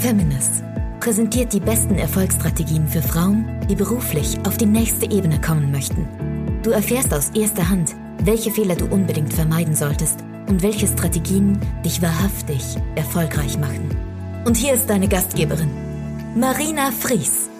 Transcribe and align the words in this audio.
Feminist 0.00 0.64
präsentiert 0.98 1.52
die 1.52 1.60
besten 1.60 1.96
Erfolgsstrategien 1.96 2.88
für 2.88 3.02
Frauen, 3.02 3.46
die 3.68 3.74
beruflich 3.74 4.38
auf 4.46 4.56
die 4.56 4.64
nächste 4.64 5.10
Ebene 5.10 5.38
kommen 5.42 5.70
möchten. 5.70 6.08
Du 6.62 6.70
erfährst 6.70 7.12
aus 7.12 7.28
erster 7.34 7.68
Hand, 7.68 7.94
welche 8.24 8.50
Fehler 8.50 8.76
du 8.76 8.86
unbedingt 8.86 9.34
vermeiden 9.34 9.74
solltest 9.74 10.24
und 10.48 10.62
welche 10.62 10.86
Strategien 10.86 11.60
dich 11.84 12.00
wahrhaftig 12.00 12.78
erfolgreich 12.94 13.58
machen. 13.58 13.90
Und 14.46 14.56
hier 14.56 14.72
ist 14.72 14.88
deine 14.88 15.06
Gastgeberin, 15.06 15.70
Marina 16.34 16.92
Fries. 16.92 17.50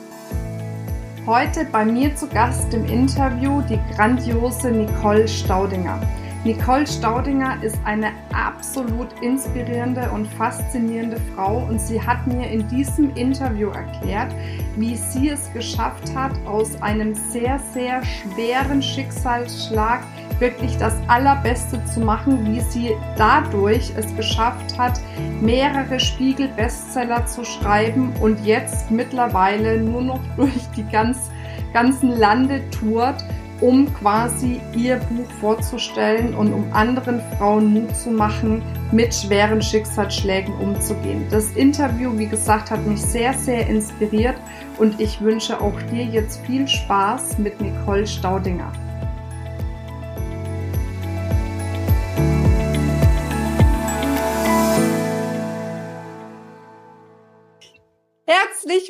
Heute 1.27 1.66
bei 1.70 1.84
mir 1.84 2.16
zu 2.16 2.27
Gast 2.27 2.72
im 2.72 2.86
Interview 2.86 3.61
die 3.68 3.79
grandiose 3.95 4.70
Nicole 4.70 5.29
Staudinger. 5.29 6.00
Nicole 6.43 6.86
Staudinger 6.86 7.62
ist 7.62 7.79
eine 7.84 8.12
absolut 8.32 9.09
inspirierende 9.20 10.11
und 10.11 10.27
faszinierende 10.27 11.18
Frau 11.34 11.66
und 11.68 11.79
sie 11.79 12.00
hat 12.00 12.27
mir 12.27 12.48
in 12.48 12.66
diesem 12.68 13.14
Interview 13.14 13.69
erklärt, 13.69 14.33
wie 14.77 14.97
sie 14.97 15.28
es 15.28 15.52
geschafft 15.52 16.14
hat, 16.14 16.33
aus 16.47 16.80
einem 16.80 17.14
sehr, 17.14 17.59
sehr 17.74 18.02
schweren 18.02 18.80
Schicksalsschlag 18.80 20.00
wirklich 20.38 20.78
das 20.78 20.95
Allerbeste 21.09 21.84
zu 21.84 22.00
machen, 22.00 22.42
wie 22.47 22.61
sie 22.61 22.92
dadurch 23.19 23.92
es 23.95 24.16
geschafft 24.16 24.78
hat, 24.78 24.98
mehrere 25.42 26.00
Spiegel-Bestseller 26.00 27.27
zu 27.27 27.45
schreiben 27.45 28.14
und 28.22 28.42
jetzt 28.47 28.91
mittlerweile 28.91 29.78
nur 29.78 30.00
noch 30.00 30.20
durch 30.36 30.70
die 30.75 30.88
ganz, 30.91 31.30
ganzen 31.75 32.19
Lande 32.19 32.62
tourt 32.70 33.22
um 33.60 33.92
quasi 33.95 34.60
ihr 34.74 34.96
Buch 34.96 35.30
vorzustellen 35.41 36.34
und 36.34 36.52
um 36.52 36.73
anderen 36.73 37.20
Frauen 37.37 37.73
Mut 37.73 37.95
zu 37.95 38.10
machen, 38.10 38.62
mit 38.92 39.14
schweren 39.14 39.62
Schicksalsschlägen 39.62 40.55
umzugehen. 40.55 41.27
Das 41.30 41.50
Interview, 41.52 42.16
wie 42.16 42.27
gesagt, 42.27 42.70
hat 42.70 42.84
mich 42.86 43.00
sehr, 43.00 43.34
sehr 43.34 43.66
inspiriert 43.66 44.36
und 44.78 45.00
ich 45.00 45.20
wünsche 45.20 45.61
auch 45.61 45.81
dir 45.92 46.05
jetzt 46.05 46.44
viel 46.47 46.66
Spaß 46.66 47.38
mit 47.38 47.61
Nicole 47.61 48.06
Staudinger. 48.06 48.72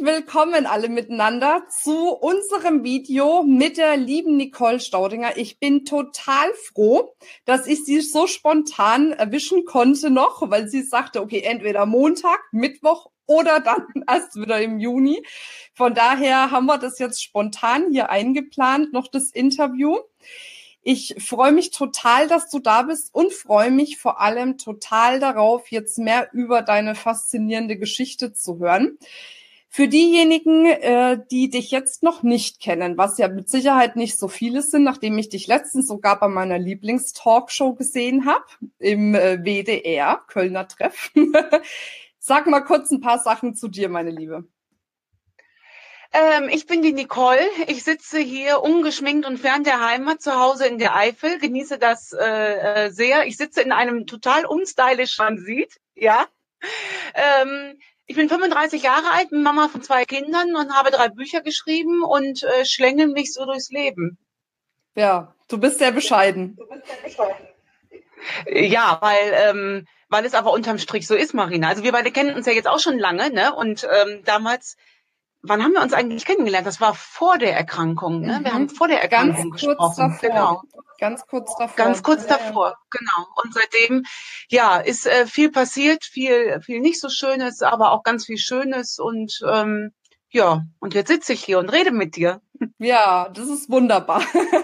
Willkommen 0.03 0.65
alle 0.65 0.89
miteinander 0.89 1.65
zu 1.69 2.09
unserem 2.09 2.85
Video 2.85 3.43
mit 3.43 3.77
der 3.77 3.99
lieben 3.99 4.39
Nicole 4.39 4.81
Staudinger. 4.81 5.37
Ich 5.37 5.59
bin 5.59 5.85
total 5.85 6.55
froh, 6.55 7.15
dass 7.45 7.67
ich 7.67 7.85
sie 7.85 8.01
so 8.01 8.27
spontan 8.27 9.13
erwischen 9.13 9.67
konnte 9.67 10.09
noch, 10.09 10.49
weil 10.49 10.69
sie 10.69 10.81
sagte, 10.81 11.21
okay, 11.21 11.43
entweder 11.43 11.85
Montag, 11.85 12.41
Mittwoch 12.51 13.11
oder 13.27 13.61
dann 13.61 13.85
erst 14.09 14.37
wieder 14.37 14.63
im 14.63 14.79
Juni. 14.79 15.23
Von 15.75 15.95
daher 15.95 16.51
haben 16.51 16.65
wir 16.65 16.79
das 16.79 16.99
jetzt 16.99 17.23
spontan 17.23 17.91
hier 17.91 18.09
eingeplant, 18.09 18.95
noch 18.95 19.07
das 19.07 19.31
Interview. 19.31 19.99
Ich 20.83 21.17
freue 21.19 21.53
mich 21.53 21.73
total, 21.73 22.27
dass 22.27 22.49
du 22.49 22.59
da 22.59 22.85
bist 22.85 23.15
und 23.15 23.35
freue 23.35 23.71
mich 23.71 23.99
vor 23.99 24.19
allem 24.19 24.57
total 24.57 25.21
darauf, 25.21 25.71
jetzt 25.71 25.99
mehr 25.99 26.31
über 26.33 26.63
deine 26.63 26.95
faszinierende 26.95 27.77
Geschichte 27.77 28.33
zu 28.33 28.59
hören. 28.61 28.97
Für 29.73 29.87
diejenigen, 29.87 30.67
äh, 30.67 31.17
die 31.31 31.49
dich 31.49 31.71
jetzt 31.71 32.03
noch 32.03 32.25
nicht 32.25 32.59
kennen, 32.59 32.99
was 32.99 33.19
ja 33.19 33.29
mit 33.29 33.49
Sicherheit 33.49 33.95
nicht 33.95 34.19
so 34.19 34.27
viele 34.27 34.63
sind, 34.63 34.83
nachdem 34.83 35.17
ich 35.17 35.29
dich 35.29 35.47
letztens 35.47 35.87
sogar 35.87 36.19
bei 36.19 36.27
meiner 36.27 36.59
Lieblingstalkshow 36.59 37.75
gesehen 37.75 38.27
habe, 38.27 38.45
im 38.81 39.15
äh, 39.15 39.39
WDR, 39.45 40.25
Kölner 40.27 40.67
Treff. 40.67 41.13
Sag 42.19 42.49
mal 42.49 42.63
kurz 42.63 42.91
ein 42.91 43.01
paar 43.01 43.21
Sachen 43.21 43.55
zu 43.55 43.69
dir, 43.69 43.89
meine 43.89 44.11
Liebe. 44.11 44.45
Ähm, 46.13 46.49
ich 46.49 46.67
bin 46.67 46.83
die 46.83 46.93
Nicole. 46.93 47.49
Ich 47.69 47.85
sitze 47.85 48.19
hier 48.19 48.63
ungeschminkt 48.63 49.25
und 49.25 49.39
fern 49.39 49.63
der 49.63 49.89
Heimat 49.89 50.21
zu 50.21 50.35
Hause 50.35 50.67
in 50.67 50.79
der 50.79 50.97
Eifel, 50.97 51.39
genieße 51.39 51.79
das 51.79 52.13
äh, 52.13 52.87
äh 52.87 52.91
sehr. 52.91 53.25
Ich 53.27 53.37
sitze 53.37 53.61
in 53.61 53.71
einem 53.71 54.09
total 54.09 54.47
unstylisch 54.47 55.17
Transit, 55.17 55.81
ja. 55.95 56.27
Ähm, 57.15 57.79
ich 58.11 58.17
bin 58.17 58.29
35 58.29 58.83
Jahre 58.83 59.13
alt, 59.13 59.31
bin 59.31 59.45
Mama 59.45 59.69
von 59.69 59.83
zwei 59.83 60.05
Kindern 60.05 60.57
und 60.57 60.75
habe 60.75 60.91
drei 60.91 61.09
Bücher 61.11 61.43
geschrieben 61.43 62.03
und 62.03 62.43
äh, 62.43 62.65
schlängel 62.65 63.07
mich 63.07 63.33
so 63.33 63.45
durchs 63.45 63.71
Leben. 63.71 64.19
Ja, 64.97 65.37
du 65.47 65.59
bist 65.59 65.79
sehr 65.79 65.93
bescheiden. 65.93 66.59
Ja, 68.53 68.99
weil 69.01 69.33
ähm, 69.33 69.87
weil 70.09 70.25
es 70.25 70.35
aber 70.35 70.53
unterm 70.53 70.79
Strich 70.79 71.07
so 71.07 71.15
ist, 71.15 71.35
Marina. 71.35 71.69
Also 71.69 71.85
wir 71.85 71.93
beide 71.93 72.11
kennen 72.11 72.35
uns 72.35 72.47
ja 72.47 72.53
jetzt 72.53 72.67
auch 72.67 72.81
schon 72.81 72.99
lange, 72.99 73.31
ne? 73.31 73.55
Und 73.55 73.87
ähm, 73.89 74.23
damals 74.25 74.77
wann 75.43 75.63
haben 75.63 75.73
wir 75.73 75.83
uns 75.83 75.93
eigentlich 75.93 76.25
kennengelernt? 76.25 76.67
Das 76.67 76.81
war 76.81 76.95
vor 76.95 77.39
der 77.39 77.57
Erkrankung. 77.57 78.21
Ne? 78.21 78.41
Wir 78.43 78.53
haben 78.53 78.65
mhm. 78.65 78.71
vor 78.71 78.89
der 78.89 79.03
Erkrankung 79.03 79.51
Ganz 79.51 79.53
gesprochen. 79.53 79.77
Kurz 79.79 79.97
davor. 79.97 80.29
Genau. 80.29 80.63
Ganz 80.99 81.27
kurz 81.27 81.57
davor. 81.57 81.77
Ganz 81.77 82.03
kurz 82.03 82.27
davor, 82.27 82.77
genau. 82.91 83.27
Und 83.43 83.55
seitdem, 83.55 84.05
ja, 84.49 84.77
ist 84.77 85.07
äh, 85.07 85.27
viel 85.27 85.51
passiert, 85.51 86.05
viel, 86.05 86.61
viel 86.61 86.81
nicht 86.81 87.01
so 87.01 87.09
Schönes, 87.09 87.63
aber 87.63 87.93
auch 87.93 88.03
ganz 88.03 88.27
viel 88.27 88.37
Schönes. 88.37 88.99
Und 88.99 89.41
ähm, 89.51 89.93
ja, 90.29 90.63
und 90.79 90.93
jetzt 90.95 91.09
sitze 91.09 91.33
ich 91.33 91.43
hier 91.43 91.59
und 91.59 91.71
rede 91.71 91.91
mit 91.91 92.17
dir. 92.17 92.43
Ja, 92.79 93.31
das 93.35 93.49
ist 93.49 93.71
wunderbar. 93.71 94.23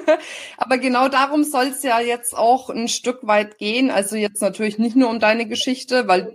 Aber 0.59 0.79
genau 0.79 1.09
darum 1.09 1.45
soll 1.45 1.67
es 1.67 1.83
ja 1.83 2.01
jetzt 2.01 2.37
auch 2.37 2.69
ein 2.69 2.89
Stück 2.89 3.27
weit 3.27 3.59
gehen. 3.59 3.91
Also 3.91 4.17
jetzt 4.17 4.43
natürlich 4.43 4.79
nicht 4.79 4.97
nur 4.97 5.09
um 5.09 5.19
deine 5.19 5.47
Geschichte, 5.47 6.06
weil 6.06 6.35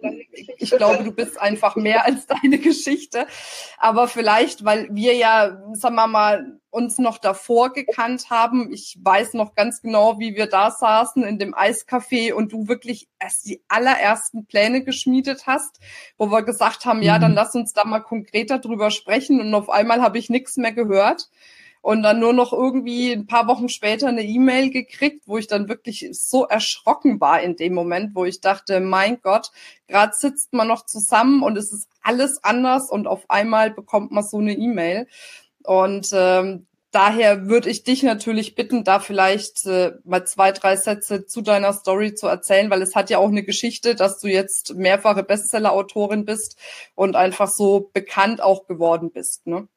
ich 0.58 0.72
glaube, 0.72 1.04
du 1.04 1.12
bist 1.12 1.40
einfach 1.40 1.76
mehr 1.76 2.06
als 2.06 2.26
deine 2.26 2.58
Geschichte. 2.58 3.28
Aber 3.78 4.08
vielleicht, 4.08 4.66
weil 4.66 4.90
wir 4.92 5.14
ja, 5.16 5.62
sagen 5.74 5.96
wir 5.96 6.08
mal, 6.08 6.61
uns 6.72 6.98
noch 6.98 7.18
davor 7.18 7.74
gekannt 7.74 8.30
haben. 8.30 8.72
Ich 8.72 8.98
weiß 9.02 9.34
noch 9.34 9.56
ganz 9.56 9.82
genau, 9.82 10.20
wie 10.20 10.36
wir 10.36 10.48
da 10.48 10.72
saßen 10.72 11.24
in 11.24 11.38
dem 11.38 11.54
Eiscafé 11.54 12.34
und 12.34 12.52
du 12.54 12.68
wirklich 12.68 13.10
erst 13.20 13.46
die 13.46 13.62
allerersten 13.68 14.46
Pläne 14.46 14.84
geschmiedet 14.84 15.46
hast, 15.46 15.80
wo 16.18 16.32
wir 16.32 16.44
gesagt 16.44 16.86
haben, 16.86 17.02
ja, 17.02 17.20
dann 17.20 17.32
mhm. 17.32 17.38
lass 17.38 17.54
uns 17.56 17.74
da 17.74 17.84
mal 17.86 18.00
konkreter 18.00 18.58
drüber 18.58 18.90
sprechen. 18.90 19.40
Und 19.42 19.54
auf 19.54 19.70
einmal 19.70 20.02
habe 20.02 20.18
ich 20.18 20.30
nichts 20.30 20.58
mehr 20.58 20.72
gehört 20.72 21.30
und 21.82 22.04
dann 22.04 22.20
nur 22.20 22.34
noch 22.34 22.54
irgendwie 22.54 23.12
ein 23.12 23.26
paar 23.26 23.48
Wochen 23.48 23.68
später 23.68 24.08
eine 24.08 24.24
E-Mail 24.24 24.70
gekriegt, 24.70 25.24
wo 25.28 25.38
ich 25.38 25.48
dann 25.48 25.68
wirklich 25.68 26.08
so 26.12 26.46
erschrocken 26.46 27.20
war 27.20 27.42
in 27.42 27.56
dem 27.56 27.74
Moment, 27.74 28.16
wo 28.16 28.24
ich 28.24 28.40
dachte, 28.40 28.80
mein 28.80 29.20
Gott, 29.22 29.52
gerade 29.88 30.14
sitzt 30.16 30.54
man 30.54 30.68
noch 30.68 30.86
zusammen 30.86 31.42
und 31.44 31.58
es 31.58 31.74
ist 31.74 31.90
alles 32.02 32.44
anders 32.44 32.90
und 32.90 33.08
auf 33.08 33.30
einmal 33.30 33.72
bekommt 33.72 34.12
man 34.12 34.24
so 34.24 34.38
eine 34.38 34.54
E-Mail. 34.54 35.08
Und 35.64 36.10
ähm, 36.14 36.68
daher 36.92 37.48
würde 37.48 37.70
ich 37.70 37.84
dich 37.84 38.04
natürlich 38.04 38.56
bitten, 38.56 38.84
da 38.84 39.00
vielleicht 39.00 39.66
äh, 39.66 39.94
mal 40.04 40.26
zwei, 40.26 40.52
drei 40.52 40.76
Sätze 40.76 41.26
zu 41.26 41.42
deiner 41.42 41.74
Story 41.74 42.14
zu 42.16 42.28
erzählen, 42.28 42.70
weil 42.70 42.82
es 42.82 42.96
hat 42.96 43.10
ja 43.10 43.18
auch 43.18 43.30
eine 43.30 43.44
Geschichte, 43.44 43.96
dass 43.96 44.20
du 44.20 44.28
jetzt 44.28 44.76
mehrfache 44.76 45.24
Bestseller-Autorin 45.24 46.26
bist 46.26 46.58
und 46.96 47.16
einfach 47.16 47.50
so 47.50 47.90
bekannt 47.94 48.42
auch 48.42 48.68
geworden 48.68 49.12
bist. 49.12 49.48
Ne? 49.48 49.68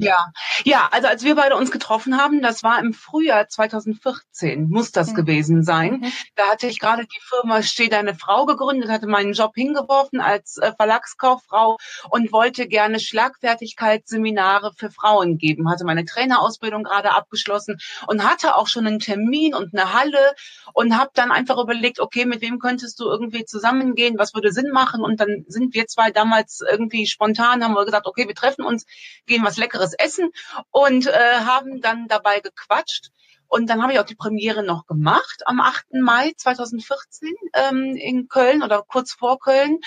Ja, 0.00 0.32
ja, 0.64 0.88
also 0.90 1.08
als 1.08 1.24
wir 1.24 1.34
beide 1.34 1.56
uns 1.56 1.70
getroffen 1.70 2.16
haben, 2.16 2.40
das 2.40 2.62
war 2.62 2.78
im 2.78 2.94
Frühjahr 2.94 3.48
2014, 3.48 4.68
muss 4.68 4.92
das 4.92 5.10
mhm. 5.10 5.14
gewesen 5.14 5.62
sein. 5.62 6.00
Mhm. 6.00 6.12
Da 6.36 6.48
hatte 6.50 6.66
ich 6.66 6.78
gerade 6.78 7.04
die 7.04 7.20
Firma 7.20 7.62
Steh 7.62 7.88
deine 7.88 8.14
Frau 8.14 8.46
gegründet, 8.46 8.90
hatte 8.90 9.06
meinen 9.06 9.34
Job 9.34 9.52
hingeworfen 9.54 10.20
als 10.20 10.56
äh, 10.56 10.72
Verlagskauffrau 10.74 11.76
und 12.10 12.32
wollte 12.32 12.66
gerne 12.66 12.98
Schlagfertigkeitsseminare 12.98 14.72
für 14.76 14.90
Frauen 14.90 15.36
geben, 15.36 15.70
hatte 15.70 15.84
meine 15.84 16.04
Trainerausbildung 16.04 16.84
gerade 16.84 17.12
abgeschlossen 17.12 17.78
und 18.06 18.24
hatte 18.24 18.56
auch 18.56 18.68
schon 18.68 18.86
einen 18.86 19.00
Termin 19.00 19.54
und 19.54 19.74
eine 19.74 19.92
Halle 19.92 20.34
und 20.72 20.96
habe 20.96 21.10
dann 21.14 21.30
einfach 21.30 21.58
überlegt, 21.58 22.00
okay, 22.00 22.24
mit 22.24 22.40
wem 22.40 22.58
könntest 22.58 23.00
du 23.00 23.04
irgendwie 23.04 23.44
zusammengehen, 23.44 24.18
was 24.18 24.34
würde 24.34 24.52
Sinn 24.52 24.70
machen 24.70 25.02
und 25.02 25.20
dann 25.20 25.44
sind 25.48 25.74
wir 25.74 25.86
zwei 25.86 26.10
damals 26.10 26.62
irgendwie 26.68 27.06
spontan, 27.06 27.62
haben 27.62 27.74
wir 27.74 27.84
gesagt, 27.84 28.06
okay, 28.06 28.26
wir 28.26 28.34
treffen 28.34 28.64
uns, 28.64 28.86
gehen 29.26 29.44
was 29.44 29.56
Leckeres 29.56 29.89
leckeres 29.90 29.94
Essen 29.94 30.32
und 30.70 31.06
äh, 31.06 31.12
haben 31.12 31.80
dann 31.80 32.08
dabei 32.08 32.40
gequatscht. 32.40 33.10
Und 33.50 33.68
dann 33.68 33.82
habe 33.82 33.92
ich 33.92 33.98
auch 33.98 34.06
die 34.06 34.14
Premiere 34.14 34.62
noch 34.62 34.86
gemacht 34.86 35.42
am 35.44 35.60
8. 35.60 35.94
Mai 36.00 36.32
2014 36.36 37.34
ähm, 37.52 37.96
in 37.96 38.28
Köln 38.28 38.62
oder 38.62 38.84
kurz 38.86 39.12
vor 39.12 39.40
Köln 39.40 39.80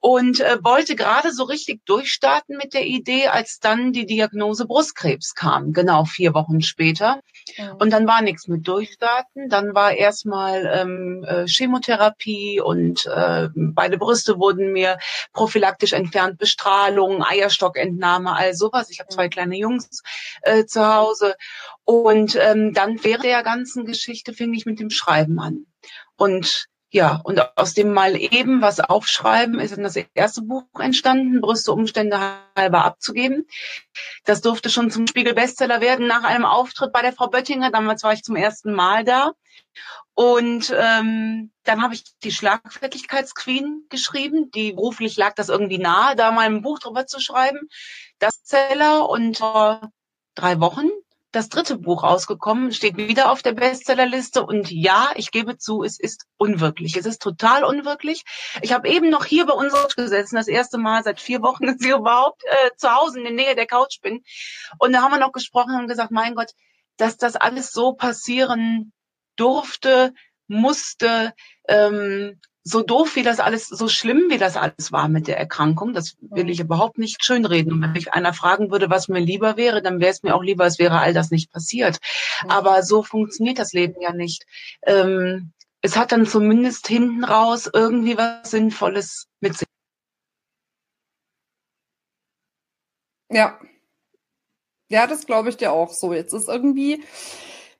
und 0.00 0.40
äh, 0.40 0.62
wollte 0.62 0.94
gerade 0.96 1.32
so 1.32 1.44
richtig 1.44 1.84
durchstarten 1.86 2.58
mit 2.58 2.74
der 2.74 2.84
Idee, 2.84 3.28
als 3.28 3.58
dann 3.58 3.92
die 3.92 4.04
Diagnose 4.04 4.66
Brustkrebs 4.66 5.34
kam, 5.34 5.72
genau 5.72 6.04
vier 6.04 6.34
Wochen 6.34 6.60
später. 6.60 7.20
Ja. 7.56 7.72
Und 7.72 7.90
dann 7.90 8.06
war 8.06 8.20
nichts 8.20 8.48
mit 8.48 8.68
Durchstarten. 8.68 9.48
Dann 9.48 9.74
war 9.74 9.92
erstmal 9.92 10.66
ähm, 10.66 11.24
äh, 11.26 11.46
Chemotherapie 11.46 12.60
und 12.60 13.06
äh, 13.06 13.48
beide 13.54 13.96
Brüste 13.96 14.38
wurden 14.38 14.72
mir 14.72 14.98
prophylaktisch 15.32 15.94
entfernt, 15.94 16.38
Bestrahlung, 16.38 17.24
Eierstockentnahme, 17.24 18.36
all 18.36 18.54
sowas. 18.54 18.90
Ich 18.90 19.00
habe 19.00 19.08
zwei 19.08 19.28
kleine 19.28 19.56
Jungs 19.56 20.02
äh, 20.42 20.66
zu 20.66 20.86
Hause. 20.86 21.34
Und 21.86 22.34
ähm, 22.34 22.74
dann 22.74 23.02
während 23.04 23.24
der 23.24 23.44
ganzen 23.44 23.86
Geschichte 23.86 24.32
fing 24.32 24.52
ich 24.52 24.66
mit 24.66 24.80
dem 24.80 24.90
Schreiben 24.90 25.38
an. 25.38 25.66
Und 26.16 26.66
ja, 26.90 27.20
und 27.22 27.40
aus 27.56 27.74
dem 27.74 27.92
mal 27.92 28.16
eben 28.16 28.60
was 28.60 28.80
aufschreiben 28.80 29.60
ist 29.60 29.76
dann 29.76 29.84
das 29.84 29.96
erste 30.14 30.42
Buch 30.42 30.64
entstanden, 30.80 31.40
Brüste 31.40 31.70
Umstände 31.72 32.18
halber 32.56 32.84
abzugeben. 32.84 33.46
Das 34.24 34.40
durfte 34.40 34.68
schon 34.68 34.90
zum 34.90 35.06
Spiegel-Bestseller 35.06 35.80
werden 35.80 36.08
nach 36.08 36.24
einem 36.24 36.44
Auftritt 36.44 36.92
bei 36.92 37.02
der 37.02 37.12
Frau 37.12 37.28
Böttinger. 37.28 37.70
Damals 37.70 38.02
war 38.02 38.14
ich 38.14 38.24
zum 38.24 38.34
ersten 38.34 38.72
Mal 38.72 39.04
da. 39.04 39.32
Und 40.14 40.74
ähm, 40.76 41.52
dann 41.62 41.82
habe 41.82 41.94
ich 41.94 42.02
die 42.24 42.32
Schlagfertigkeitsqueen 42.32 43.86
geschrieben. 43.90 44.50
Die 44.50 44.72
beruflich 44.72 45.16
lag 45.16 45.34
das 45.34 45.50
irgendwie 45.50 45.78
nahe, 45.78 46.16
da 46.16 46.32
mal 46.32 46.46
ein 46.46 46.62
Buch 46.62 46.80
drüber 46.80 47.06
zu 47.06 47.20
schreiben. 47.20 47.68
Das 48.18 48.42
Zeller 48.42 49.08
und 49.08 49.38
vor 49.38 49.92
drei 50.34 50.58
Wochen 50.58 50.88
das 51.32 51.48
dritte 51.48 51.76
Buch 51.76 52.02
rausgekommen, 52.02 52.72
steht 52.72 52.96
wieder 52.96 53.30
auf 53.30 53.42
der 53.42 53.52
Bestsellerliste 53.52 54.44
und 54.44 54.70
ja, 54.70 55.10
ich 55.16 55.30
gebe 55.30 55.58
zu, 55.58 55.82
es 55.82 55.98
ist 55.98 56.24
unwirklich. 56.38 56.96
Es 56.96 57.04
ist 57.04 57.20
total 57.20 57.64
unwirklich. 57.64 58.24
Ich 58.62 58.72
habe 58.72 58.88
eben 58.88 59.10
noch 59.10 59.24
hier 59.24 59.46
bei 59.46 59.52
uns 59.52 59.74
gesessen, 59.94 60.36
das 60.36 60.48
erste 60.48 60.78
Mal 60.78 61.02
seit 61.02 61.20
vier 61.20 61.42
Wochen, 61.42 61.66
dass 61.66 61.80
ich 61.80 61.88
überhaupt 61.88 62.42
äh, 62.44 62.70
zu 62.76 62.94
Hause 62.94 63.18
in 63.18 63.24
der 63.24 63.34
Nähe 63.34 63.54
der 63.54 63.66
Couch 63.66 64.00
bin. 64.00 64.22
Und 64.78 64.92
da 64.92 65.02
haben 65.02 65.12
wir 65.12 65.18
noch 65.18 65.32
gesprochen 65.32 65.74
und 65.74 65.88
gesagt, 65.88 66.10
mein 66.10 66.34
Gott, 66.34 66.52
dass 66.96 67.16
das 67.16 67.36
alles 67.36 67.72
so 67.72 67.92
passieren 67.92 68.92
durfte, 69.36 70.14
musste, 70.48 71.34
ähm, 71.68 72.40
so 72.68 72.82
doof 72.82 73.14
wie 73.14 73.22
das 73.22 73.38
alles, 73.38 73.68
so 73.68 73.86
schlimm 73.86 74.24
wie 74.28 74.38
das 74.38 74.56
alles 74.56 74.90
war 74.90 75.08
mit 75.08 75.28
der 75.28 75.38
Erkrankung, 75.38 75.94
das 75.94 76.16
will 76.20 76.50
ich 76.50 76.58
überhaupt 76.58 76.98
nicht 76.98 77.24
schönreden. 77.24 77.72
Und 77.72 77.80
wenn 77.80 77.92
mich 77.92 78.12
einer 78.12 78.34
fragen 78.34 78.72
würde, 78.72 78.90
was 78.90 79.06
mir 79.06 79.20
lieber 79.20 79.56
wäre, 79.56 79.82
dann 79.82 80.00
wäre 80.00 80.10
es 80.10 80.24
mir 80.24 80.34
auch 80.34 80.42
lieber, 80.42 80.66
es 80.66 80.80
wäre 80.80 80.98
all 80.98 81.14
das 81.14 81.30
nicht 81.30 81.52
passiert. 81.52 82.00
Aber 82.48 82.82
so 82.82 83.04
funktioniert 83.04 83.60
das 83.60 83.72
Leben 83.72 84.00
ja 84.00 84.12
nicht. 84.12 84.46
Ähm, 84.82 85.52
es 85.80 85.96
hat 85.96 86.10
dann 86.10 86.26
zumindest 86.26 86.88
hinten 86.88 87.22
raus 87.22 87.70
irgendwie 87.72 88.18
was 88.18 88.50
Sinnvolles 88.50 89.28
mit 89.38 89.56
sich. 89.56 89.68
Ja. 93.30 93.60
Ja, 94.88 95.06
das 95.06 95.26
glaube 95.26 95.50
ich 95.50 95.56
dir 95.56 95.70
auch 95.70 95.92
so. 95.92 96.12
Jetzt 96.12 96.32
ist 96.32 96.48
irgendwie 96.48 97.04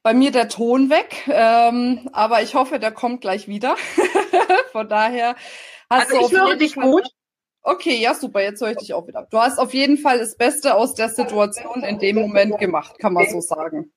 bei 0.05 0.15
mir 0.15 0.31
der 0.31 0.49
Ton 0.49 0.91
weg, 0.91 1.25
ähm, 1.27 2.09
aber 2.13 2.41
ich 2.43 2.55
hoffe, 2.55 2.79
der 2.79 2.93
kommt 2.93 3.21
gleich 3.21 3.49
wieder. 3.49 3.77
Von 4.77 4.91
daher 4.91 5.37
hast 5.89 6.13
also 6.13 6.19
du 6.19 6.27
ich 6.27 6.39
höre 6.39 6.57
dich 6.57 6.75
Fall, 6.75 6.91
gut. 6.91 7.09
Okay, 7.63 7.97
ja, 7.97 8.13
super, 8.13 8.43
jetzt 8.43 8.61
höre 8.61 8.73
ich 8.73 8.77
dich 8.77 8.93
auch 8.93 9.07
wieder. 9.07 9.27
Du 9.31 9.39
hast 9.39 9.59
auf 9.59 9.73
jeden 9.73 9.97
Fall 9.97 10.19
das 10.19 10.37
Beste 10.37 10.75
aus 10.75 10.93
der 10.93 11.09
Situation 11.09 11.83
in 11.83 11.99
dem 11.99 12.17
Moment 12.17 12.59
gemacht, 12.59 12.99
kann 12.99 13.15
man 13.15 13.27
so 13.27 13.41
sagen. 13.41 13.91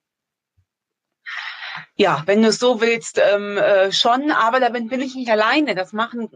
Ja, 2.01 2.23
wenn 2.27 2.41
du 2.41 2.47
es 2.47 2.59
so 2.59 2.79
willst, 2.79 3.19
ähm, 3.21 3.57
äh, 3.57 3.91
schon, 3.91 4.31
aber 4.31 4.61
damit 4.61 4.87
bin 4.87 5.01
ich 5.01 5.15
nicht 5.15 5.29
alleine. 5.29 5.75
Das 5.75 5.91
machen 5.91 6.29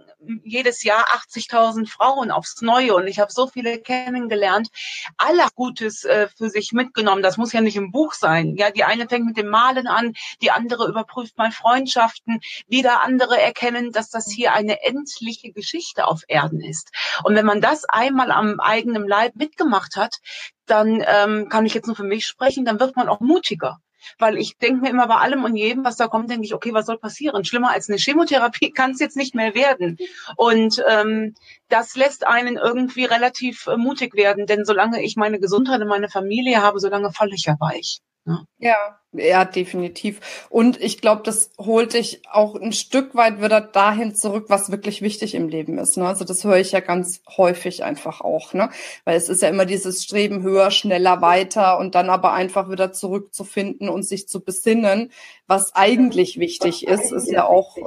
jedes 0.44 0.84
Jahr 0.84 1.06
80.000 1.06 1.88
Frauen 1.88 2.32
aufs 2.32 2.62
Neue 2.62 2.94
und 2.94 3.08
ich 3.08 3.22
habe 3.22 3.32
so 3.32 3.48
viele 3.48 3.80
kennengelernt. 3.80 4.68
Alle 5.16 5.46
Gutes 5.56 6.04
äh, 6.04 6.28
für 6.38 6.50
sich 6.50 6.74
mitgenommen. 6.74 7.24
Das 7.24 7.38
muss 7.38 7.54
ja 7.54 7.62
nicht 7.62 7.78
im 7.78 7.94
Buch 7.94 8.12
sein. 8.12 8.58
Ja, 8.58 8.72
die 8.72 8.84
eine 8.84 9.08
fängt 9.08 9.26
mit 9.26 9.38
dem 9.38 9.48
Malen 9.48 9.88
an, 9.88 10.12
die 10.42 10.52
andere 10.52 10.86
überprüft 10.90 11.38
mal 11.38 11.54
Freundschaften, 11.54 12.42
wieder 12.68 13.02
andere 13.02 13.40
erkennen, 13.40 13.94
dass 13.94 14.10
das 14.10 14.30
hier 14.30 14.52
eine 14.52 14.84
endliche 14.84 15.54
Geschichte 15.54 16.08
auf 16.08 16.24
Erden 16.28 16.60
ist. 16.60 16.92
Und 17.24 17.36
wenn 17.36 17.46
man 17.46 17.62
das 17.62 17.86
einmal 17.86 18.32
am 18.32 18.60
eigenen 18.60 19.08
Leib 19.08 19.38
mitgemacht 19.38 19.96
hat, 19.96 20.18
dann 20.66 21.02
ähm, 21.08 21.48
kann 21.48 21.66
ich 21.66 21.74
jetzt 21.74 21.88
nur 21.88 21.96
für 21.96 22.04
mich 22.04 22.28
sprechen, 22.28 22.66
dann 22.66 22.82
wird 22.82 22.98
man 22.98 23.08
auch 23.08 23.22
mutiger. 23.22 23.80
Weil 24.20 24.38
ich 24.38 24.58
denke 24.58 24.82
mir 24.82 24.90
immer 24.90 25.08
bei 25.08 25.16
allem 25.16 25.44
und 25.44 25.56
jedem, 25.56 25.84
was 25.84 25.98
da 25.98 26.08
kommt, 26.08 26.30
denke 26.30 26.46
ich, 26.46 26.54
okay, 26.54 26.74
was 26.74 26.86
soll 26.86 26.98
passieren? 26.98 27.46
Schlimmer 27.46 27.72
als 27.72 27.90
eine 27.90 27.98
Chemotherapie 27.98 28.72
kann 28.76 28.92
es 28.92 29.00
jetzt 29.00 29.18
nicht 29.18 29.36
mehr 29.36 29.56
werden. 29.56 29.98
Und 30.36 30.84
ähm, 30.88 31.36
das 31.70 31.96
lässt 31.96 32.26
einen 32.28 32.58
irgendwie 32.58 33.06
relativ 33.06 33.68
äh, 33.68 33.78
mutig 33.78 34.16
werden, 34.16 34.46
denn 34.46 34.66
solange 34.66 35.04
ich 35.04 35.16
meine 35.16 35.40
Gesundheit 35.40 35.82
und 35.82 35.88
meine 35.88 36.10
Familie 36.10 36.62
habe, 36.62 36.80
solange 36.80 37.12
falle 37.12 37.34
ich 37.36 37.46
ja 37.46 37.56
weich. 37.60 38.00
Ne? 38.26 38.46
Ja, 38.58 39.00
ja, 39.14 39.46
definitiv. 39.46 40.48
Und 40.50 40.82
ich 40.82 41.02
glaube, 41.02 41.22
das 41.24 41.52
holt 41.60 41.94
dich 41.94 42.22
auch 42.30 42.56
ein 42.56 42.74
Stück 42.74 43.16
weit 43.16 43.42
wieder 43.42 43.62
dahin 43.62 44.16
zurück, 44.16 44.46
was 44.48 44.72
wirklich 44.72 45.02
wichtig 45.02 45.36
im 45.36 45.48
Leben 45.48 45.78
ist. 45.78 45.98
Ne? 45.98 46.08
Also 46.08 46.26
das 46.26 46.44
höre 46.44 46.58
ich 46.58 46.72
ja 46.72 46.80
ganz 46.80 47.22
häufig 47.38 47.84
einfach 47.84 48.22
auch, 48.22 48.54
ne? 48.54 48.70
Weil 49.06 49.16
es 49.16 49.30
ist 49.30 49.42
ja 49.42 49.50
immer 49.50 49.66
dieses 49.66 50.04
Streben 50.04 50.44
höher, 50.44 50.72
schneller, 50.72 51.22
weiter 51.22 51.78
und 51.78 51.96
dann 51.96 52.10
aber 52.10 52.34
einfach 52.34 52.70
wieder 52.70 52.92
zurückzufinden 52.92 53.90
und 53.90 54.04
sich 54.04 54.28
zu 54.28 54.44
besinnen, 54.44 55.12
was 55.48 55.76
eigentlich 55.76 56.40
wichtig 56.40 56.88
ist, 56.88 57.12
ist 57.12 57.30
ja 57.30 57.46
auch 57.46 57.78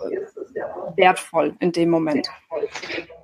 wertvoll 0.97 1.57
in 1.61 1.73
dem 1.73 1.91
Moment. 1.91 2.29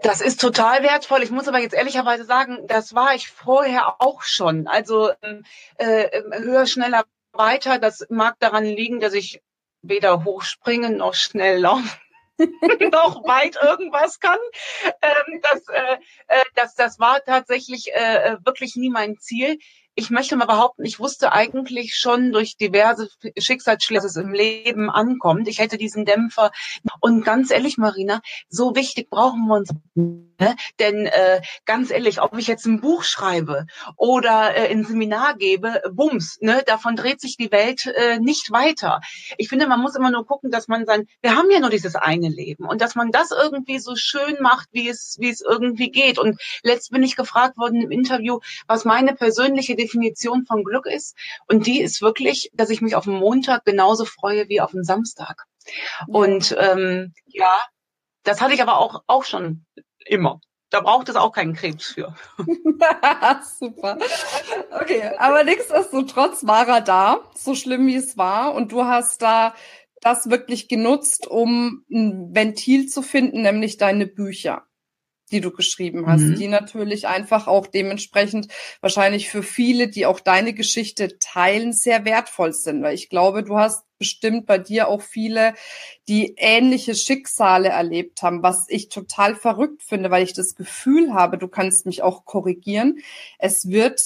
Das 0.03 0.21
ist 0.21 0.41
total 0.41 0.83
wertvoll. 0.83 1.23
Ich 1.23 1.31
muss 1.31 1.49
aber 1.49 1.61
jetzt 1.61 1.75
ehrlicherweise 1.75 2.25
sagen, 2.25 2.59
das 2.67 2.95
war 2.95 3.15
ich 3.15 3.29
vorher 3.29 4.01
auch 4.01 4.23
schon. 4.23 4.67
Also 4.67 5.11
ähm, 5.23 5.45
äh, 5.79 6.09
höher, 6.39 6.67
schneller, 6.67 7.05
weiter. 7.33 7.79
Das 7.79 8.07
mag 8.11 8.37
daran 8.39 8.65
liegen, 8.65 9.01
dass 9.01 9.15
ich 9.15 9.43
weder 9.83 10.25
hochspringen 10.25 10.97
noch 10.97 11.15
schnell 11.15 11.59
laufen 11.61 11.91
noch 12.93 13.25
weit 13.25 13.57
irgendwas 13.61 14.21
kann. 14.21 14.39
Ähm, 15.03 15.41
das, 15.43 15.69
äh, 15.69 15.97
äh, 16.29 16.45
das, 16.55 16.75
das 16.75 16.99
war 16.99 17.23
tatsächlich 17.25 17.93
äh, 17.93 18.37
wirklich 18.45 18.77
nie 18.77 18.91
mein 18.91 19.19
Ziel 19.19 19.59
ich 19.95 20.11
möchte 20.11 20.37
mal 20.37 20.47
behaupten, 20.47 20.85
ich 20.85 20.99
wusste 20.99 21.33
eigentlich 21.33 21.97
schon 21.97 22.33
durch 22.33 22.57
diverse 22.57 23.09
Schicksalsschläge, 23.39 24.03
dass 24.03 24.17
es 24.17 24.17
im 24.17 24.33
Leben 24.33 24.89
ankommt. 24.91 25.49
Ich 25.49 25.59
hätte 25.59 25.77
diesen 25.77 26.05
Dämpfer. 26.05 26.51
Und 27.01 27.25
ganz 27.25 27.51
ehrlich, 27.51 27.77
Marina, 27.77 28.21
so 28.49 28.75
wichtig 28.75 29.11
brauchen 29.11 29.47
wir 29.47 29.57
uns. 29.57 29.69
Ne? 29.95 30.57
Denn 30.79 31.07
äh, 31.07 31.41
ganz 31.67 31.91
ehrlich, 31.91 32.23
ob 32.23 32.37
ich 32.39 32.47
jetzt 32.47 32.67
ein 32.67 32.81
Buch 32.81 33.05
schreibe 33.05 33.67
oder 33.97 34.57
äh, 34.57 34.71
ein 34.71 34.85
Seminar 34.85 35.37
gebe, 35.37 35.83
bums, 35.93 36.39
ne, 36.41 36.63
davon 36.67 36.97
dreht 36.97 37.21
sich 37.21 37.37
die 37.37 37.53
Welt 37.53 37.87
äh, 37.87 38.19
nicht 38.19 38.51
weiter. 38.51 39.01
Ich 39.37 39.49
finde, 39.49 39.67
man 39.67 39.81
muss 39.81 39.95
immer 39.95 40.11
nur 40.11 40.27
gucken, 40.27 40.51
dass 40.51 40.69
man 40.69 40.87
sein, 40.87 41.07
wir 41.21 41.37
haben 41.37 41.51
ja 41.51 41.61
nur 41.61 41.71
dieses 41.71 41.95
eine 41.95 42.29
Leben 42.29 42.67
und 42.67 42.81
dass 42.81 42.95
man 42.95 43.11
das 43.11 43.31
irgendwie 43.31 43.79
so 43.79 43.95
schön 43.95 44.39
macht, 44.41 44.69
wie 44.73 44.89
es, 44.89 45.17
wie 45.21 45.29
es 45.29 45.43
irgendwie 45.43 45.91
geht. 45.91 46.19
Und 46.19 46.41
letzt 46.63 46.91
bin 46.91 47.03
ich 47.03 47.15
gefragt 47.15 47.57
worden 47.59 47.83
im 47.83 47.91
Interview, 47.91 48.41
was 48.67 48.85
meine 48.85 49.15
persönliche 49.15 49.77
Definition 49.83 50.45
von 50.47 50.65
Glück 50.65 50.87
ist. 50.87 51.17
Und 51.47 51.67
die 51.67 51.81
ist 51.81 52.03
wirklich, 52.03 52.51
dass 52.55 52.71
ich 52.71 52.81
mich 52.81 52.95
auf 52.95 53.05
den 53.05 53.15
Montag 53.15 53.65
genauso 53.65 54.05
freue 54.05 54.49
wie 54.49 54.61
auf 54.61 54.73
den 54.73 54.85
Samstag. 54.85 55.45
Und 56.07 56.57
ähm, 56.59 57.13
ja, 57.27 57.61
das 58.25 58.41
hatte 58.41 58.55
ich 58.55 58.63
aber 58.63 58.79
auch, 58.79 59.03
auch 59.07 59.25
schon 59.25 59.65
immer. 60.07 60.41
Da 60.71 60.81
braucht 60.81 61.09
es 61.11 61.17
auch 61.17 61.33
keinen 61.33 61.53
Krebs 61.53 61.93
für. 61.93 62.15
Super. 63.59 63.99
Okay, 64.71 65.11
aber 65.19 65.45
nichtsdestotrotz 65.45 66.47
war 66.47 66.67
er 66.67 66.81
da, 66.81 67.21
so 67.35 67.55
schlimm 67.55 67.87
wie 67.87 67.97
es 67.97 68.17
war. 68.17 68.55
Und 68.55 68.73
du 68.73 68.85
hast 68.85 69.21
da 69.21 69.55
das 70.01 70.31
wirklich 70.31 70.69
genutzt, 70.69 71.27
um 71.27 71.85
ein 71.91 72.35
Ventil 72.35 72.87
zu 72.87 73.03
finden, 73.03 73.43
nämlich 73.43 73.77
deine 73.77 74.07
Bücher 74.07 74.67
die 75.33 75.41
du 75.41 75.51
geschrieben 75.51 76.07
hast, 76.07 76.21
mhm. 76.21 76.35
die 76.37 76.49
natürlich 76.49 77.09
einfach 77.09 77.47
auch 77.49 77.67
dementsprechend 77.67 78.49
wahrscheinlich 78.81 79.29
für 79.31 79.43
viele, 79.43 79.89
die 79.89 80.07
auch 80.07 80.21
deine 80.21 80.53
Geschichte 80.53 81.19
teilen, 81.19 81.73
sehr 81.73 82.05
wertvoll 82.05 82.53
sind. 82.53 82.83
Weil 82.83 82.95
ich 82.95 83.09
glaube, 83.09 83.43
du 83.43 83.57
hast 83.59 83.85
bestimmt 83.99 84.47
bei 84.47 84.59
dir 84.59 84.89
auch 84.89 85.03
viele, 85.03 85.55
die 86.09 86.35
ähnliche 86.37 86.95
Schicksale 86.95 87.71
erlebt 87.71 88.23
haben, 88.23 88.43
was 88.43 88.67
ich 88.69 88.89
total 88.89 89.35
verrückt 89.35 89.83
finde, 89.83 90.11
weil 90.11 90.25
ich 90.25 90.35
das 90.35 90.55
Gefühl 90.55 91.15
habe, 91.15 91.39
du 91.39 91.49
kannst 91.49 91.87
mich 91.87 92.03
auch 92.03 92.25
korrigieren. 92.25 92.99
Es 93.39 93.69
wird 93.69 94.01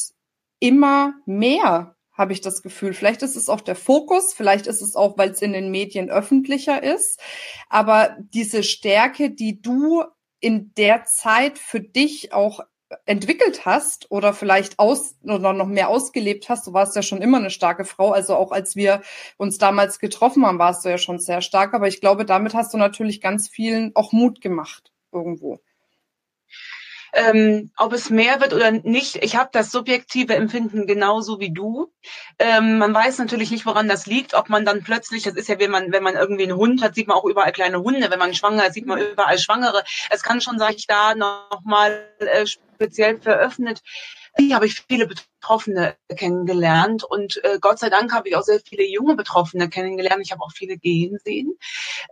immer 0.61 1.15
mehr 1.27 1.97
habe 2.17 2.33
ich 2.33 2.41
das 2.41 2.63
Gefühl. 2.63 2.95
Vielleicht 2.95 3.23
ist 3.23 3.37
es 3.37 3.49
auch 3.49 3.61
der 3.61 3.77
Fokus, 3.77 4.33
vielleicht 4.33 4.67
ist 4.67 4.81
es 4.81 4.97
auch, 4.97 5.19
weil 5.19 5.31
es 5.31 5.43
in 5.43 5.53
den 5.53 5.71
Medien 5.71 6.11
öffentlicher 6.11 6.83
ist. 6.83 7.21
Aber 7.69 8.17
diese 8.33 8.63
Stärke, 8.63 9.31
die 9.31 9.61
du 9.61 10.03
in 10.41 10.73
der 10.75 11.05
Zeit 11.05 11.59
für 11.59 11.81
dich 11.81 12.33
auch 12.33 12.61
entwickelt 13.05 13.67
hast 13.67 14.11
oder 14.11 14.33
vielleicht 14.33 14.79
aus 14.79 15.17
oder 15.23 15.53
noch 15.53 15.67
mehr 15.67 15.89
ausgelebt 15.89 16.49
hast. 16.49 16.67
Du 16.67 16.73
warst 16.73 16.95
ja 16.95 17.03
schon 17.03 17.21
immer 17.21 17.39
eine 17.39 17.51
starke 17.51 17.85
Frau. 17.85 18.13
Also 18.13 18.37
auch 18.37 18.53
als 18.53 18.77
wir 18.77 19.03
uns 19.39 19.59
damals 19.59 19.99
getroffen 19.99 20.47
haben, 20.47 20.59
warst 20.59 20.85
du 20.85 20.89
ja 20.91 20.99
schon 20.99 21.19
sehr 21.19 21.41
stark. 21.41 21.75
Aber 21.75 21.89
ich 21.89 22.01
glaube, 22.01 22.25
damit 22.25 22.55
hast 22.55 22.73
du 22.75 22.79
natürlich 22.79 23.21
ganz 23.21 23.49
vielen 23.49 23.95
auch 23.97 24.13
Mut 24.13 24.41
gemacht 24.41 24.93
irgendwo 25.13 25.61
ähm, 27.17 27.71
ob 27.79 27.95
es 27.95 28.11
mehr 28.11 28.41
wird 28.41 28.53
oder 28.53 28.71
nicht. 28.71 29.17
Ich 29.17 29.37
habe 29.37 29.49
das 29.51 29.73
subjektive 29.73 30.35
Empfinden 30.35 30.87
genauso 30.87 31.41
wie 31.41 31.53
du. 31.53 31.91
Ähm, 32.39 32.79
man 32.79 32.93
weiß 32.93 33.19
natürlich 33.19 33.51
nicht, 33.51 33.65
woran 33.65 33.89
das 33.89 34.07
liegt, 34.07 34.35
ob 34.35 34.51
man 34.51 34.67
dann 34.67 34.85
plötzlich, 34.85 35.23
das 35.23 35.35
ist 35.35 35.49
ja, 35.49 35.59
wenn 35.59 35.71
man, 35.71 35.93
wenn 35.93 36.03
man 36.03 36.15
irgendwie 36.15 36.43
einen 36.43 36.59
Hund 36.59 36.83
hat, 36.83 36.95
sieht 36.95 37.09
man 37.09 37.17
auch 37.17 37.25
überall 37.25 37.53
kleine 37.53 37.83
Hunde. 37.83 38.11
Wenn 38.11 38.19
man 38.19 38.35
schwanger 38.35 38.67
ist, 38.67 38.75
sieht 38.75 38.87
man 38.87 39.01
überall 39.01 39.39
Schwangere. 39.39 39.83
Es 40.11 40.23
kann 40.23 40.43
schon, 40.43 40.59
sag 40.59 40.75
ich, 40.77 40.87
da 40.87 41.15
nochmal 41.15 42.07
äh, 42.19 42.47
speziell 42.47 43.19
veröffnet. 43.19 43.81
Habe 44.53 44.67
ich 44.67 44.85
viele 44.89 45.07
Betroffene 45.07 45.97
kennengelernt 46.15 47.05
und 47.05 47.43
äh, 47.45 47.59
Gott 47.61 47.79
sei 47.79 47.91
Dank 47.91 48.13
habe 48.13 48.29
ich 48.29 48.37
auch 48.37 48.43
sehr 48.43 48.61
viele 48.61 48.85
junge 48.85 49.17
Betroffene 49.17 49.69
kennengelernt. 49.69 50.23
Ich 50.23 50.33
habe 50.33 50.43
auch 50.43 50.53
viele 50.53 50.77
gehen 50.77 51.19
sehen. 51.25 51.55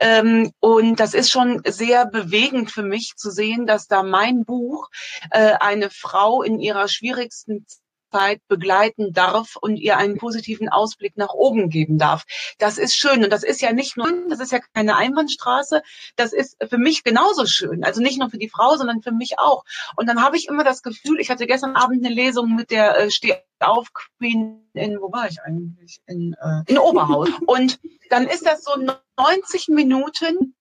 Ähm, 0.01 0.53
und 0.61 1.01
das 1.01 1.15
ist 1.15 1.31
schon 1.31 1.63
sehr 1.67 2.07
bewegend 2.07 2.71
für 2.71 2.83
mich 2.83 3.15
zu 3.17 3.31
sehen, 3.31 3.67
dass 3.67 3.87
da 3.87 4.03
mein 4.03 4.45
Buch 4.45 4.89
äh, 5.31 5.55
eine 5.61 5.91
Frau 5.91 6.43
in 6.43 6.61
ihrer 6.61 6.89
schwierigsten 6.89 7.67
Zeit 8.15 8.47
begleiten 8.47 9.13
darf 9.13 9.57
und 9.57 9.77
ihr 9.77 9.97
einen 9.97 10.19
positiven 10.19 10.69
Ausblick 10.69 11.17
nach 11.17 11.35
oben 11.35 11.69
geben 11.69 11.99
darf. 11.99 12.23
Das 12.59 12.79
ist 12.79 12.95
schön. 12.95 13.25
Und 13.25 13.31
das 13.31 13.43
ist 13.43 13.61
ja 13.61 13.73
nicht 13.73 13.97
nur, 13.97 14.09
das 14.29 14.39
ist 14.39 14.53
ja 14.53 14.61
keine 14.73 14.97
Einbahnstraße. 14.97 15.83
Das 16.15 16.33
ist 16.33 16.57
für 16.65 16.79
mich 16.79 17.03
genauso 17.03 17.45
schön. 17.47 17.83
Also 17.83 18.01
nicht 18.01 18.21
nur 18.21 18.31
für 18.31 18.39
die 18.39 18.49
Frau, 18.49 18.77
sondern 18.77 19.03
für 19.03 19.11
mich 19.11 19.41
auch. 19.41 19.65
Und 19.97 20.09
dann 20.09 20.23
habe 20.23 20.37
ich 20.37 20.47
immer 20.47 20.63
das 20.63 20.83
Gefühl, 20.83 21.19
ich 21.19 21.29
hatte 21.29 21.47
gestern 21.47 21.75
Abend 21.75 22.05
eine 22.05 22.15
Lesung 22.15 22.55
mit 22.55 22.71
der 22.71 22.97
äh, 22.97 23.11
Steh 23.11 23.35
auf 23.59 23.89
Queen 23.93 24.69
in, 24.75 25.01
wo 25.01 25.11
war 25.11 25.29
ich 25.29 25.43
eigentlich? 25.43 26.01
In, 26.07 26.37
äh, 26.41 26.63
in 26.71 26.79
Oberhaus. 26.79 27.29
Und 27.47 27.81
dann 28.11 28.29
ist 28.29 28.47
das 28.47 28.63
so 28.63 28.77
90 29.19 29.69
Minuten 29.69 30.55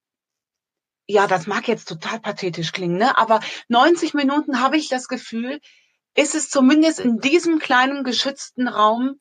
ja, 1.06 1.28
das 1.28 1.48
mag 1.48 1.68
jetzt 1.68 1.90
total 1.90 2.22
pathetisch 2.22 2.72
klingen, 2.72 2.98
ne? 2.98 3.18
aber 3.18 3.42
90 3.68 4.14
Minuten 4.14 4.62
habe 4.62 4.78
ich 4.78 4.88
das 4.88 5.10
Gefühl, 5.10 5.60
ist 6.16 6.36
es 6.36 6.50
zumindest 6.50 7.00
in 7.00 7.20
diesem 7.20 7.60
kleinen 7.60 8.04
geschützten 8.04 8.68
Raum 8.68 9.20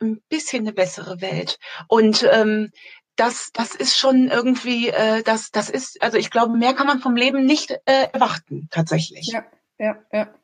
ein 0.00 0.20
bisschen 0.28 0.64
eine 0.64 0.72
bessere 0.72 1.20
Welt. 1.20 1.58
Und 1.88 2.28
ähm, 2.30 2.70
das, 3.16 3.50
das 3.52 3.74
ist 3.74 3.96
schon 3.96 4.28
irgendwie, 4.28 4.88
äh, 4.88 5.22
das, 5.22 5.50
das 5.50 5.70
ist, 5.70 6.02
also 6.02 6.18
ich 6.18 6.30
glaube, 6.30 6.56
mehr 6.56 6.74
kann 6.74 6.86
man 6.86 7.00
vom 7.00 7.16
Leben 7.16 7.44
nicht 7.44 7.70
äh, 7.84 8.08
erwarten, 8.12 8.68
tatsächlich. 8.70 9.28
Ja, 9.32 9.44
ja, 9.78 9.96
ja, 10.12 10.34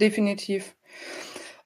definitiv. 0.00 0.74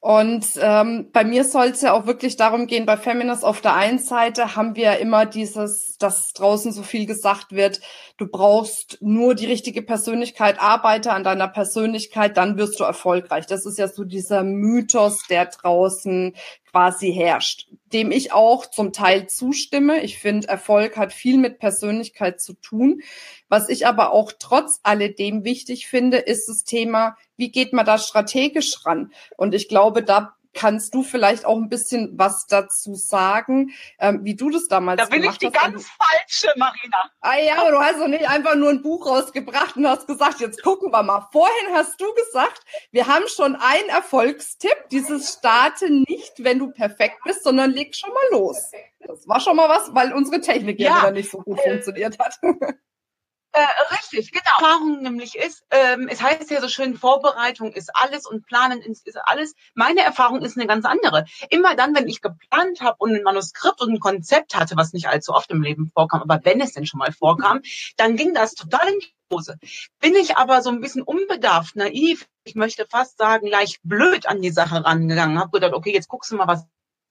Und 0.01 0.47
ähm, 0.61 1.11
bei 1.13 1.25
mir 1.25 1.43
soll 1.43 1.69
es 1.69 1.83
ja 1.83 1.93
auch 1.93 2.07
wirklich 2.07 2.37
darum 2.37 2.69
gehen, 2.69 2.87
bei 2.87 2.97
Feminist 2.97 3.45
auf 3.45 3.61
der 3.61 3.75
einen 3.75 3.99
Seite 3.99 4.55
haben 4.55 4.77
wir 4.77 4.99
immer 4.99 5.27
dieses, 5.27 5.97
dass 5.99 6.33
draußen 6.35 6.71
so 6.71 6.85
viel 6.85 7.05
gesagt 7.05 7.51
wird, 7.51 7.81
du 8.17 8.29
brauchst 8.29 8.99
nur 9.01 9.35
die 9.35 9.47
richtige 9.47 9.83
Persönlichkeit, 9.83 10.61
arbeite 10.61 11.13
an 11.13 11.25
deiner 11.25 11.49
Persönlichkeit, 11.49 12.37
dann 12.37 12.57
wirst 12.57 12.79
du 12.79 12.85
erfolgreich. 12.85 13.47
Das 13.47 13.67
ist 13.67 13.77
ja 13.77 13.89
so 13.89 14.05
dieser 14.05 14.45
Mythos, 14.45 15.25
der 15.29 15.47
draußen 15.47 16.33
quasi 16.71 17.13
herrscht, 17.13 17.69
dem 17.93 18.11
ich 18.11 18.33
auch 18.33 18.67
zum 18.67 18.93
Teil 18.93 19.29
zustimme. 19.29 20.03
Ich 20.03 20.19
finde, 20.19 20.49
Erfolg 20.49 20.97
hat 20.97 21.13
viel 21.13 21.39
mit 21.39 21.59
Persönlichkeit 21.59 22.41
zu 22.41 22.55
tun. 22.55 23.03
Was 23.49 23.69
ich 23.69 23.87
aber 23.87 24.13
auch 24.13 24.33
trotz 24.39 24.81
alledem 24.83 25.45
wichtig 25.45 25.87
finde, 25.87 26.19
ist 26.19 26.49
das 26.49 26.65
Thema, 26.65 27.17
wie 27.37 27.51
geht 27.51 27.73
man 27.73 27.87
da 27.87 27.99
strategisch 27.99 28.85
ran? 28.85 29.13
Und 29.37 29.55
ich 29.55 29.69
glaube, 29.69 30.03
da 30.03 30.38
kannst 30.55 30.95
du 30.95 31.03
vielleicht 31.03 31.45
auch 31.45 31.57
ein 31.57 31.69
bisschen 31.69 32.19
was 32.19 32.47
dazu 32.47 32.95
sagen, 32.95 33.71
ähm, 33.99 34.25
wie 34.25 34.35
du 34.35 34.51
das 34.51 34.69
damals 34.69 34.99
gemacht 35.09 35.13
hast? 35.13 35.13
Da 35.13 35.21
bin 35.21 35.31
ich 35.31 35.39
die 35.39 35.51
ganz 35.51 35.89
falsche, 35.89 36.59
Marina. 36.59 37.11
Ah 37.21 37.37
ja, 37.37 37.71
du 37.71 37.79
hast 37.79 38.01
doch 38.01 38.09
nicht 38.09 38.29
einfach 38.29 38.55
nur 38.55 38.71
ein 38.71 38.83
Buch 38.83 39.07
rausgebracht 39.07 39.77
und 39.77 39.87
hast 39.87 40.07
gesagt, 40.07 40.41
jetzt 40.41 40.63
gucken 40.63 40.91
wir 40.93 41.03
mal. 41.03 41.29
Vorhin 41.33 41.75
hast 41.75 42.01
du 42.01 42.07
gesagt, 42.15 42.63
wir 42.91 43.07
haben 43.07 43.29
schon 43.29 43.57
einen 43.57 43.89
Erfolgstipp, 43.89 44.89
dieses 44.91 45.35
starte 45.35 45.91
nicht, 45.91 46.33
wenn 46.39 46.59
du 46.59 46.71
perfekt 46.71 47.19
bist, 47.25 47.45
sondern 47.45 47.71
leg 47.71 47.95
schon 47.95 48.11
mal 48.11 48.39
los. 48.39 48.71
Das 49.01 49.27
war 49.29 49.41
schon 49.41 49.57
mal 49.57 49.69
was, 49.69 49.95
weil 49.95 50.13
unsere 50.13 50.41
Technik 50.41 50.81
ja, 50.81 50.91
ja 50.91 51.03
wieder 51.03 51.11
nicht 51.13 51.31
so 51.31 51.39
gut 51.39 51.61
funktioniert 51.61 52.19
hat. 52.19 52.39
Äh, 53.59 53.95
richtig, 53.95 54.31
genau. 54.31 54.49
Erfahrung 54.61 55.03
nämlich 55.03 55.37
ist, 55.37 55.65
ähm, 55.71 56.09
es 56.09 56.23
heißt 56.23 56.51
ja 56.51 56.61
so 56.61 56.69
schön, 56.69 56.97
Vorbereitung 56.97 57.73
ist 57.73 57.91
alles 57.95 58.25
und 58.25 58.47
Planen 58.47 58.81
ist, 58.81 59.07
ist 59.07 59.19
alles. 59.25 59.55
Meine 59.75 60.03
Erfahrung 60.03 60.43
ist 60.43 60.57
eine 60.57 60.67
ganz 60.67 60.85
andere. 60.85 61.25
Immer 61.51 61.75
dann, 61.75 61.95
wenn 61.97 62.07
ich 62.07 62.21
geplant 62.21 62.81
habe 62.81 62.97
und 62.99 63.15
ein 63.15 63.23
Manuskript 63.23 63.81
und 63.81 63.95
ein 63.95 64.01
Konzept 64.01 64.55
hatte, 64.55 64.77
was 64.77 64.93
nicht 64.93 65.09
allzu 65.09 65.33
oft 65.33 65.51
im 65.51 65.63
Leben 65.63 65.91
vorkam, 65.93 66.23
aber 66.23 66.41
wenn 66.45 66.61
es 66.61 66.73
denn 66.73 66.87
schon 66.87 66.99
mal 66.99 67.13
vorkam, 67.13 67.61
dann 67.97 68.17
ging 68.17 68.33
das 68.33 68.55
total 68.55 68.89
in 68.89 69.01
die 69.01 69.15
Hose. 69.33 69.59
Bin 70.01 70.15
ich 70.15 70.37
aber 70.37 70.63
so 70.63 70.71
ein 70.71 70.81
bisschen 70.81 71.03
unbedarft, 71.03 71.75
naiv, 71.75 72.27
ich 72.45 72.55
möchte 72.55 72.87
fast 72.89 73.19
sagen, 73.19 73.49
leicht 73.49 73.81
blöd 73.83 74.27
an 74.27 74.41
die 74.41 74.51
Sache 74.51 74.85
rangegangen, 74.85 75.39
habe 75.39 75.51
gedacht, 75.51 75.75
okay, 75.75 75.93
jetzt 75.93 76.09
guckst 76.09 76.31
du 76.31 76.37
mal, 76.37 76.47
was 76.47 76.65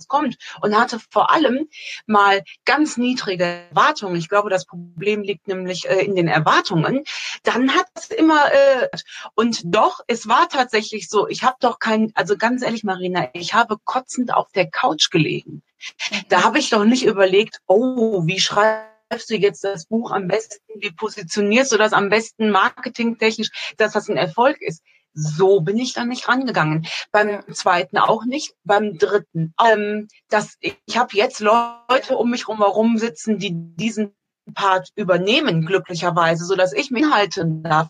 kommt 0.06 0.38
und 0.62 0.78
hatte 0.78 1.00
vor 1.10 1.32
allem 1.32 1.68
mal 2.06 2.44
ganz 2.66 2.98
niedrige 2.98 3.44
Erwartungen. 3.44 4.16
Ich 4.16 4.30
glaube, 4.30 4.50
das 4.50 4.66
Problem 4.66 5.24
liegt 5.24 5.48
nämlich 5.48 5.90
äh, 5.90 6.06
in 6.06 6.16
den 6.16 6.28
Erwartungen. 6.28 7.04
Dann 7.44 7.74
hat 7.74 7.88
es 7.96 8.12
immer 8.12 8.52
äh, 8.52 8.90
und 9.34 9.62
doch, 9.66 10.02
es 10.08 10.28
war 10.28 10.48
tatsächlich 10.50 11.10
so. 11.10 11.28
Ich 11.28 11.44
habe 11.44 11.56
doch 11.60 11.80
kein, 11.80 12.12
also 12.14 12.38
ganz 12.38 12.62
ehrlich, 12.62 12.84
Marina, 12.84 13.30
ich 13.34 13.54
habe 13.54 13.78
kotzend 13.84 14.34
auf 14.34 14.52
der 14.52 14.70
Couch 14.70 15.10
gelegen. 15.10 15.64
Da 16.30 16.44
habe 16.44 16.60
ich 16.60 16.70
doch 16.70 16.84
nicht 16.84 17.06
überlegt, 17.06 17.60
oh, 17.68 18.26
wie 18.26 18.40
schreibst 18.40 19.30
du 19.30 19.36
jetzt 19.36 19.64
das 19.64 19.86
Buch 19.86 20.12
am 20.12 20.28
besten? 20.28 20.62
Wie 20.76 20.92
positionierst 20.92 21.72
du 21.72 21.78
das 21.78 21.94
am 21.94 22.10
besten 22.10 22.50
marketingtechnisch, 22.50 23.50
dass 23.78 23.94
das 23.94 24.10
ein 24.10 24.18
Erfolg 24.18 24.62
ist? 24.62 24.84
So 25.20 25.62
bin 25.62 25.80
ich 25.80 25.94
dann 25.94 26.10
nicht 26.10 26.28
rangegangen. 26.28 26.86
Beim 27.12 27.42
zweiten 27.52 27.98
auch 27.98 28.24
nicht, 28.26 28.54
beim 28.64 29.00
dritten. 29.00 29.56
Ähm, 29.60 30.08
das, 30.30 30.58
ich 30.62 30.96
habe 30.96 31.18
jetzt 31.18 31.40
Leute 31.40 32.18
um 32.18 32.30
mich 32.30 32.48
herum 32.48 33.00
sitzen, 33.00 33.40
die 33.40 33.50
diesen 33.52 34.16
Part 34.54 34.90
übernehmen, 34.96 35.66
glücklicherweise, 35.66 36.46
so 36.46 36.56
dass 36.56 36.72
ich 36.72 36.92
mich 36.92 37.06
halten 37.12 37.64
darf. 37.64 37.88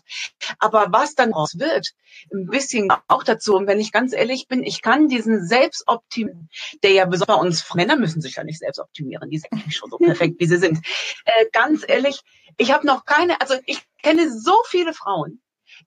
Aber 0.58 0.86
was 0.88 1.14
dann 1.14 1.34
raus 1.34 1.58
wird, 1.58 1.92
ein 2.32 2.46
bisschen 2.46 2.88
auch 3.08 3.24
dazu. 3.24 3.56
Und 3.56 3.66
wenn 3.66 3.78
ich 3.78 3.92
ganz 3.92 4.14
ehrlich 4.14 4.48
bin, 4.48 4.64
ich 4.64 4.80
kann 4.80 5.08
diesen 5.08 5.46
Selbstoptim, 5.46 6.48
der 6.82 6.92
ja 6.92 7.04
besonders 7.04 7.36
bei 7.36 7.42
uns 7.42 7.74
Männer 7.74 7.96
müssen 7.96 8.22
sich 8.22 8.36
ja 8.36 8.44
nicht 8.44 8.58
selbst 8.58 8.78
optimieren, 8.78 9.28
die 9.28 9.38
sind 9.38 9.52
eigentlich 9.52 9.76
schon 9.76 9.90
so 9.90 9.98
perfekt, 9.98 10.36
wie 10.38 10.46
sie 10.46 10.56
sind. 10.56 10.78
Äh, 11.26 11.44
ganz 11.52 11.84
ehrlich, 11.86 12.22
ich 12.56 12.72
habe 12.72 12.86
noch 12.86 13.04
keine, 13.04 13.38
also 13.42 13.54
ich 13.66 13.82
kenne 14.02 14.32
so 14.32 14.56
viele 14.66 14.94
Frauen, 14.94 15.42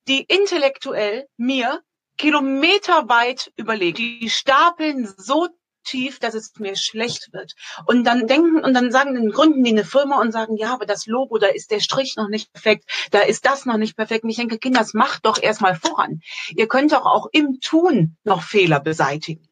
die 0.07 0.23
intellektuell 0.23 1.27
mir 1.37 1.81
kilometerweit 2.17 3.51
überlegt. 3.55 3.97
Die 3.97 4.29
stapeln 4.29 5.11
so 5.17 5.47
tief, 5.83 6.19
dass 6.19 6.33
es 6.33 6.53
mir 6.57 6.75
schlecht 6.75 7.33
wird. 7.33 7.53
Und 7.85 8.03
dann 8.03 8.27
denken 8.27 8.63
und 8.63 8.73
dann 8.73 8.91
sagen, 8.91 9.15
dann 9.15 9.31
gründen 9.31 9.63
die 9.63 9.71
eine 9.71 9.83
Firma 9.83 10.19
und 10.21 10.31
sagen, 10.31 10.55
ja, 10.55 10.73
aber 10.73 10.85
das 10.85 11.05
Logo, 11.07 11.37
da 11.37 11.47
ist 11.47 11.71
der 11.71 11.79
Strich 11.79 12.15
noch 12.17 12.29
nicht 12.29 12.51
perfekt, 12.53 12.85
da 13.11 13.21
ist 13.21 13.45
das 13.45 13.65
noch 13.65 13.77
nicht 13.77 13.95
perfekt. 13.95 14.23
Und 14.23 14.29
ich 14.29 14.37
denke, 14.37 14.59
Kinder, 14.59 14.79
das 14.79 14.93
macht 14.93 15.25
doch 15.25 15.41
erstmal 15.41 15.75
voran. 15.75 16.21
Ihr 16.55 16.67
könnt 16.67 16.91
doch 16.91 17.05
auch 17.05 17.27
im 17.31 17.59
Tun 17.61 18.17
noch 18.23 18.43
Fehler 18.43 18.79
beseitigen. 18.79 19.47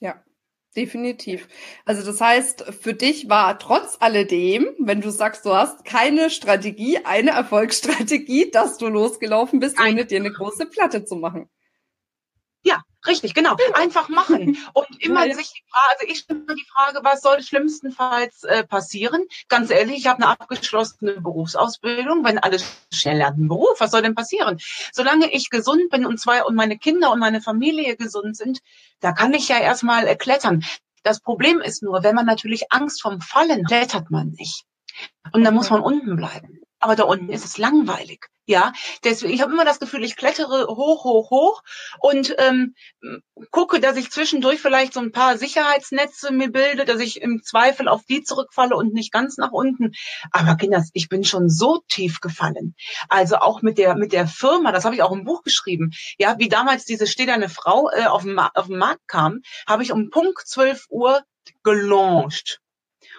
Ja. 0.00 0.22
Definitiv. 0.76 1.48
Also 1.86 2.04
das 2.04 2.20
heißt, 2.20 2.64
für 2.80 2.92
dich 2.94 3.28
war 3.30 3.58
trotz 3.58 3.96
alledem, 3.98 4.68
wenn 4.78 5.00
du 5.00 5.10
sagst, 5.10 5.44
du 5.46 5.54
hast 5.54 5.84
keine 5.84 6.28
Strategie, 6.30 6.98
eine 7.04 7.30
Erfolgsstrategie, 7.30 8.50
dass 8.50 8.76
du 8.76 8.88
losgelaufen 8.88 9.58
bist, 9.58 9.78
ohne 9.80 10.04
dir 10.04 10.18
eine 10.20 10.32
große 10.32 10.66
Platte 10.66 11.04
zu 11.04 11.16
machen. 11.16 11.48
Ja, 12.66 12.82
richtig, 13.06 13.32
genau. 13.32 13.54
Einfach 13.74 14.08
machen. 14.08 14.58
Und 14.72 14.86
immer 15.00 15.24
ja, 15.24 15.34
sich 15.36 15.52
die 15.52 15.62
Frage, 15.70 16.00
also 16.00 16.12
ich 16.12 16.18
stelle 16.18 16.40
mir 16.40 16.54
die 16.56 16.66
Frage, 16.68 16.98
was 17.04 17.20
soll 17.20 17.40
schlimmstenfalls 17.40 18.42
äh, 18.42 18.64
passieren? 18.64 19.24
Ganz 19.48 19.70
ehrlich, 19.70 19.98
ich 19.98 20.06
habe 20.08 20.24
eine 20.24 20.32
abgeschlossene 20.32 21.20
Berufsausbildung. 21.20 22.24
Wenn 22.24 22.40
alle 22.40 22.58
schnell 22.92 23.18
lernen 23.18 23.36
einen 23.36 23.48
Beruf, 23.48 23.78
was 23.78 23.92
soll 23.92 24.02
denn 24.02 24.16
passieren? 24.16 24.58
Solange 24.92 25.32
ich 25.32 25.48
gesund 25.48 25.90
bin 25.90 26.04
und 26.06 26.18
zwei 26.18 26.42
und 26.42 26.56
meine 26.56 26.76
Kinder 26.76 27.12
und 27.12 27.20
meine 27.20 27.40
Familie 27.40 27.96
gesund 27.96 28.36
sind, 28.36 28.58
da 28.98 29.12
kann 29.12 29.32
ich 29.32 29.48
ja 29.48 29.60
erstmal 29.60 30.08
äh, 30.08 30.16
klettern. 30.16 30.64
Das 31.04 31.20
Problem 31.20 31.60
ist 31.60 31.84
nur, 31.84 32.02
wenn 32.02 32.16
man 32.16 32.26
natürlich 32.26 32.72
Angst 32.72 33.00
vom 33.00 33.20
Fallen 33.20 33.64
klettert 33.64 34.10
man 34.10 34.30
nicht. 34.30 34.64
Und 35.32 35.44
dann 35.44 35.54
muss 35.54 35.70
man 35.70 35.82
unten 35.82 36.16
bleiben 36.16 36.65
aber 36.78 36.96
da 36.96 37.04
unten 37.04 37.30
ist 37.30 37.44
es 37.44 37.58
langweilig. 37.58 38.26
Ja, 38.48 38.72
deswegen, 39.02 39.34
ich 39.34 39.40
habe 39.40 39.52
immer 39.52 39.64
das 39.64 39.80
Gefühl, 39.80 40.04
ich 40.04 40.14
klettere 40.14 40.68
hoch, 40.68 41.02
hoch, 41.02 41.30
hoch 41.30 41.62
und 41.98 42.32
ähm, 42.38 42.76
gucke, 43.50 43.80
dass 43.80 43.96
ich 43.96 44.12
zwischendurch 44.12 44.60
vielleicht 44.60 44.92
so 44.92 45.00
ein 45.00 45.10
paar 45.10 45.36
Sicherheitsnetze 45.36 46.32
mir 46.32 46.52
bilde, 46.52 46.84
dass 46.84 47.00
ich 47.00 47.20
im 47.20 47.42
Zweifel 47.42 47.88
auf 47.88 48.04
die 48.04 48.22
zurückfalle 48.22 48.76
und 48.76 48.94
nicht 48.94 49.10
ganz 49.10 49.36
nach 49.36 49.50
unten. 49.50 49.94
Aber 50.30 50.54
Kinders, 50.54 50.90
ich 50.92 51.08
bin 51.08 51.24
schon 51.24 51.50
so 51.50 51.82
tief 51.88 52.20
gefallen. 52.20 52.76
Also 53.08 53.38
auch 53.38 53.62
mit 53.62 53.78
der 53.78 53.96
mit 53.96 54.12
der 54.12 54.28
Firma, 54.28 54.70
das 54.70 54.84
habe 54.84 54.94
ich 54.94 55.02
auch 55.02 55.12
im 55.12 55.24
Buch 55.24 55.42
geschrieben. 55.42 55.90
Ja, 56.16 56.38
wie 56.38 56.48
damals 56.48 56.84
diese 56.84 57.08
stederne 57.08 57.48
Frau 57.48 57.90
äh, 57.90 58.06
auf, 58.06 58.22
dem, 58.22 58.38
auf 58.38 58.68
den 58.68 58.78
Markt 58.78 59.08
kam, 59.08 59.40
habe 59.66 59.82
ich 59.82 59.90
um 59.90 60.10
Punkt 60.10 60.46
12 60.46 60.86
Uhr 60.88 61.24
gelauncht 61.64 62.60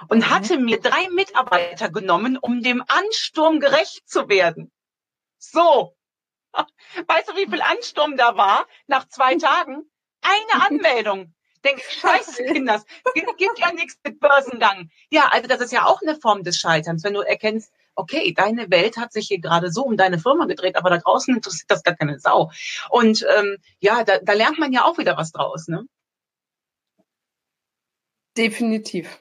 und 0.07 0.19
mhm. 0.19 0.29
hatte 0.29 0.57
mir 0.57 0.79
drei 0.79 1.09
Mitarbeiter 1.09 1.89
genommen, 1.89 2.37
um 2.37 2.61
dem 2.61 2.83
Ansturm 2.87 3.59
gerecht 3.59 4.07
zu 4.07 4.29
werden. 4.29 4.71
So. 5.37 5.95
Weißt 6.53 7.29
du, 7.29 7.35
wie 7.35 7.49
viel 7.49 7.61
Ansturm 7.61 8.17
da 8.17 8.37
war 8.37 8.67
nach 8.87 9.07
zwei 9.07 9.35
Tagen? 9.39 9.89
Eine 10.21 10.65
Anmeldung. 10.65 11.33
Denke 11.63 11.81
ich, 11.87 11.95
scheiße, 11.99 12.43
Kinders, 12.45 12.85
gibt, 13.13 13.37
gibt 13.37 13.59
ja 13.59 13.71
nichts 13.73 13.97
mit 14.03 14.19
Börsengang. 14.19 14.89
Ja, 15.09 15.29
also 15.31 15.47
das 15.47 15.61
ist 15.61 15.73
ja 15.73 15.85
auch 15.85 16.01
eine 16.01 16.15
Form 16.15 16.43
des 16.43 16.57
Scheiterns, 16.57 17.03
wenn 17.03 17.13
du 17.13 17.21
erkennst, 17.21 17.73
okay, 17.95 18.31
deine 18.33 18.69
Welt 18.69 18.97
hat 18.97 19.11
sich 19.11 19.27
hier 19.27 19.39
gerade 19.39 19.71
so 19.71 19.83
um 19.83 19.97
deine 19.97 20.19
Firma 20.19 20.45
gedreht, 20.45 20.75
aber 20.75 20.91
da 20.91 20.97
draußen 20.97 21.35
interessiert 21.35 21.69
das 21.71 21.83
gar 21.83 21.95
keine 21.95 22.19
Sau. 22.19 22.51
Und 22.89 23.25
ähm, 23.35 23.57
ja, 23.79 24.03
da, 24.03 24.19
da 24.19 24.33
lernt 24.33 24.59
man 24.59 24.71
ja 24.71 24.85
auch 24.85 24.97
wieder 24.99 25.17
was 25.17 25.31
draus, 25.31 25.67
ne? 25.67 25.87
Definitiv. 28.37 29.19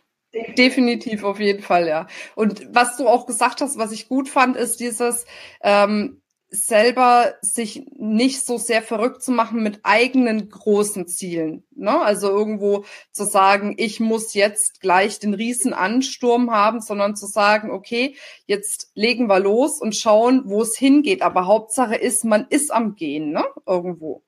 Definitiv, 0.57 1.25
auf 1.25 1.40
jeden 1.40 1.62
Fall, 1.62 1.88
ja. 1.88 2.07
Und 2.35 2.66
was 2.71 2.97
du 2.97 3.09
auch 3.09 3.26
gesagt 3.26 3.61
hast, 3.61 3.78
was 3.78 3.93
ich 3.93 4.09
gut 4.09 4.28
fand, 4.28 4.57
ist 4.57 4.81
dieses, 4.81 5.26
ähm, 5.62 6.21
selber 6.49 7.35
sich 7.43 7.87
nicht 7.97 8.45
so 8.45 8.57
sehr 8.57 8.83
verrückt 8.83 9.23
zu 9.23 9.33
machen 9.33 9.62
mit 9.62 9.81
eigenen 9.83 10.49
großen 10.49 11.09
Zielen. 11.09 11.64
Ne? 11.75 12.00
Also 12.00 12.28
irgendwo 12.28 12.85
zu 13.11 13.25
sagen, 13.25 13.75
ich 13.78 13.99
muss 13.99 14.35
jetzt 14.35 14.81
gleich 14.81 15.19
den 15.19 15.35
riesen 15.35 15.75
Ansturm 15.75 16.50
haben, 16.52 16.81
sondern 16.81 17.16
zu 17.16 17.26
sagen, 17.26 17.71
okay, 17.71 18.16
jetzt 18.47 18.90
legen 18.95 19.26
wir 19.26 19.40
los 19.40 19.81
und 19.81 19.97
schauen, 19.97 20.43
wo 20.47 20.62
es 20.62 20.76
hingeht. 20.76 21.23
Aber 21.23 21.47
Hauptsache 21.47 21.97
ist, 21.97 22.25
man 22.25 22.47
ist 22.49 22.73
am 22.73 22.95
Gehen, 22.95 23.33
ne? 23.33 23.45
Irgendwo. 23.66 24.23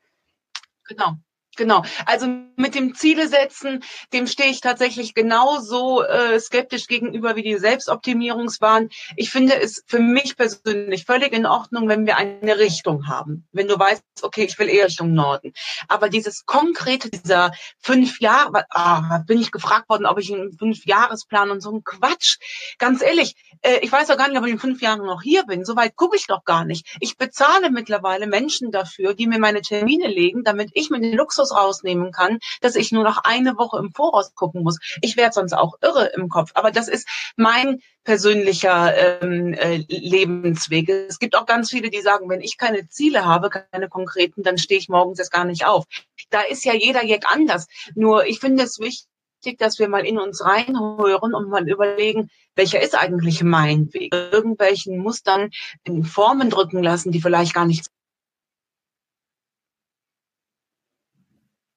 Genau. 0.89 1.15
Genau. 1.59 1.83
Also 2.07 2.29
mit 2.57 2.77
dem 2.77 2.95
Ziele 2.95 3.27
setzen, 3.27 3.83
dem 4.13 4.29
stehe 4.29 4.49
ich 4.51 4.61
tatsächlich 4.61 5.13
genauso 5.13 6.03
äh, 6.05 6.39
skeptisch 6.39 6.87
gegenüber 6.87 7.35
wie 7.35 7.43
die 7.43 7.59
Selbstoptimierungswahn. 7.59 8.91
Ich 9.17 9.31
finde 9.31 9.61
es 9.61 9.83
für 9.87 9.99
mich 9.99 10.37
persönlich 10.37 11.05
völlig 11.05 11.33
in 11.33 11.47
Ordnung, 11.47 11.89
wenn 11.89 12.07
wir 12.07 12.17
eine 12.17 12.59
Richtung 12.59 13.09
haben. 13.09 13.47
Wenn 13.53 13.67
du 13.67 13.77
weißt, 13.77 14.03
okay, 14.23 14.45
ich 14.45 14.59
will 14.59 14.69
eher 14.69 14.87
Richtung 14.87 15.13
Norden. 15.13 15.53
Aber 15.89 16.09
dieses 16.09 16.47
konkrete, 16.47 17.11
dieser 17.11 17.51
fünf 17.81 18.21
Jahre, 18.21 18.65
ah, 18.71 19.19
bin 19.27 19.41
ich 19.41 19.51
gefragt 19.51 19.89
worden, 19.89 20.07
ob 20.07 20.19
ich 20.19 20.33
einen 20.33 20.57
Fünfjahresplan 20.57 21.51
und 21.51 21.61
so 21.61 21.73
ein 21.73 21.83
Quatsch. 21.83 22.39
Ganz 22.79 23.03
ehrlich, 23.03 23.35
äh, 23.63 23.79
ich 23.83 23.91
weiß 23.91 24.07
doch 24.07 24.17
gar 24.17 24.29
nicht, 24.29 24.39
ob 24.39 24.47
ich 24.47 24.53
in 24.53 24.61
fünf 24.61 24.81
Jahren 24.81 25.05
noch 25.05 25.23
hier 25.23 25.45
bin. 25.45 25.65
Soweit 25.65 25.97
gucke 25.97 26.17
ich 26.17 26.29
doch 26.29 26.45
gar 26.45 26.65
nicht. 26.65 26.87
Ich 27.01 27.17
bezahle 27.17 27.71
mittlerweile 27.71 28.29
Menschen 28.29 28.71
dafür, 28.71 29.15
die 29.15 29.27
mir 29.27 29.41
meine 29.41 29.61
Termine 29.61 30.07
legen, 30.07 30.45
damit 30.45 30.71
ich 30.75 30.91
mir 30.91 31.01
den 31.01 31.17
Luxus 31.17 31.48
Luxus 31.49 31.57
rausnehmen 31.57 32.13
kann, 32.13 32.39
dass 32.61 32.77
ich 32.77 32.93
nur 32.93 33.05
noch 33.05 33.19
eine 33.25 33.57
Woche 33.57 33.79
im 33.79 33.93
Voraus 33.93 34.35
gucken 34.35 34.63
muss. 34.63 34.79
Ich 35.01 35.17
werde 35.17 35.35
sonst 35.35 35.53
auch 35.53 35.75
irre 35.83 36.11
im 36.15 36.29
Kopf. 36.29 36.51
Aber 36.55 36.71
das 36.71 36.89
ist 36.89 37.09
mein 37.37 37.81
persönlicher 38.05 39.23
ähm, 39.23 39.53
äh, 39.55 39.85
Lebensweg. 39.89 40.89
Es 40.89 41.19
gibt 41.19 41.37
auch 41.37 41.47
ganz 41.47 41.71
viele, 41.71 41.91
die 41.91 42.01
sagen, 42.01 42.29
wenn 42.29 42.41
ich 42.41 42.57
keine 42.57 42.89
Ziele 42.89 43.25
habe, 43.25 43.51
keine 43.51 43.89
konkreten, 43.89 44.43
dann 44.43 44.59
stehe 44.59 44.81
ich 44.81 44.89
morgens 44.89 45.19
jetzt 45.19 45.33
gar 45.33 45.45
nicht 45.45 45.67
auf. 45.67 45.85
Da 46.31 46.41
ist 46.43 46.65
ja 46.65 46.75
jeder 46.75 47.05
Jack 47.05 47.25
anders. 47.33 47.67
Nur 47.95 48.27
ich 48.27 48.41
finde 48.41 48.65
es 48.65 48.79
wichtig, 48.79 49.59
dass 49.59 49.79
wir 49.79 49.89
mal 49.89 50.07
in 50.07 50.19
uns 50.19 50.45
reinhören 50.45 51.35
und 51.35 51.49
mal 51.49 51.69
überlegen, 51.69 52.31
welcher 52.55 52.83
ist 52.83 52.97
eigentlich 52.97 53.43
mein 53.43 53.93
Weg? 53.93 54.13
Irgendwelchen 54.13 54.99
Mustern 54.99 55.51
in 55.85 56.05
Formen 56.05 56.51
drücken 56.51 56.83
lassen, 56.83 57.13
die 57.13 57.21
vielleicht 57.21 57.55
gar 57.55 57.67
nicht 57.67 57.87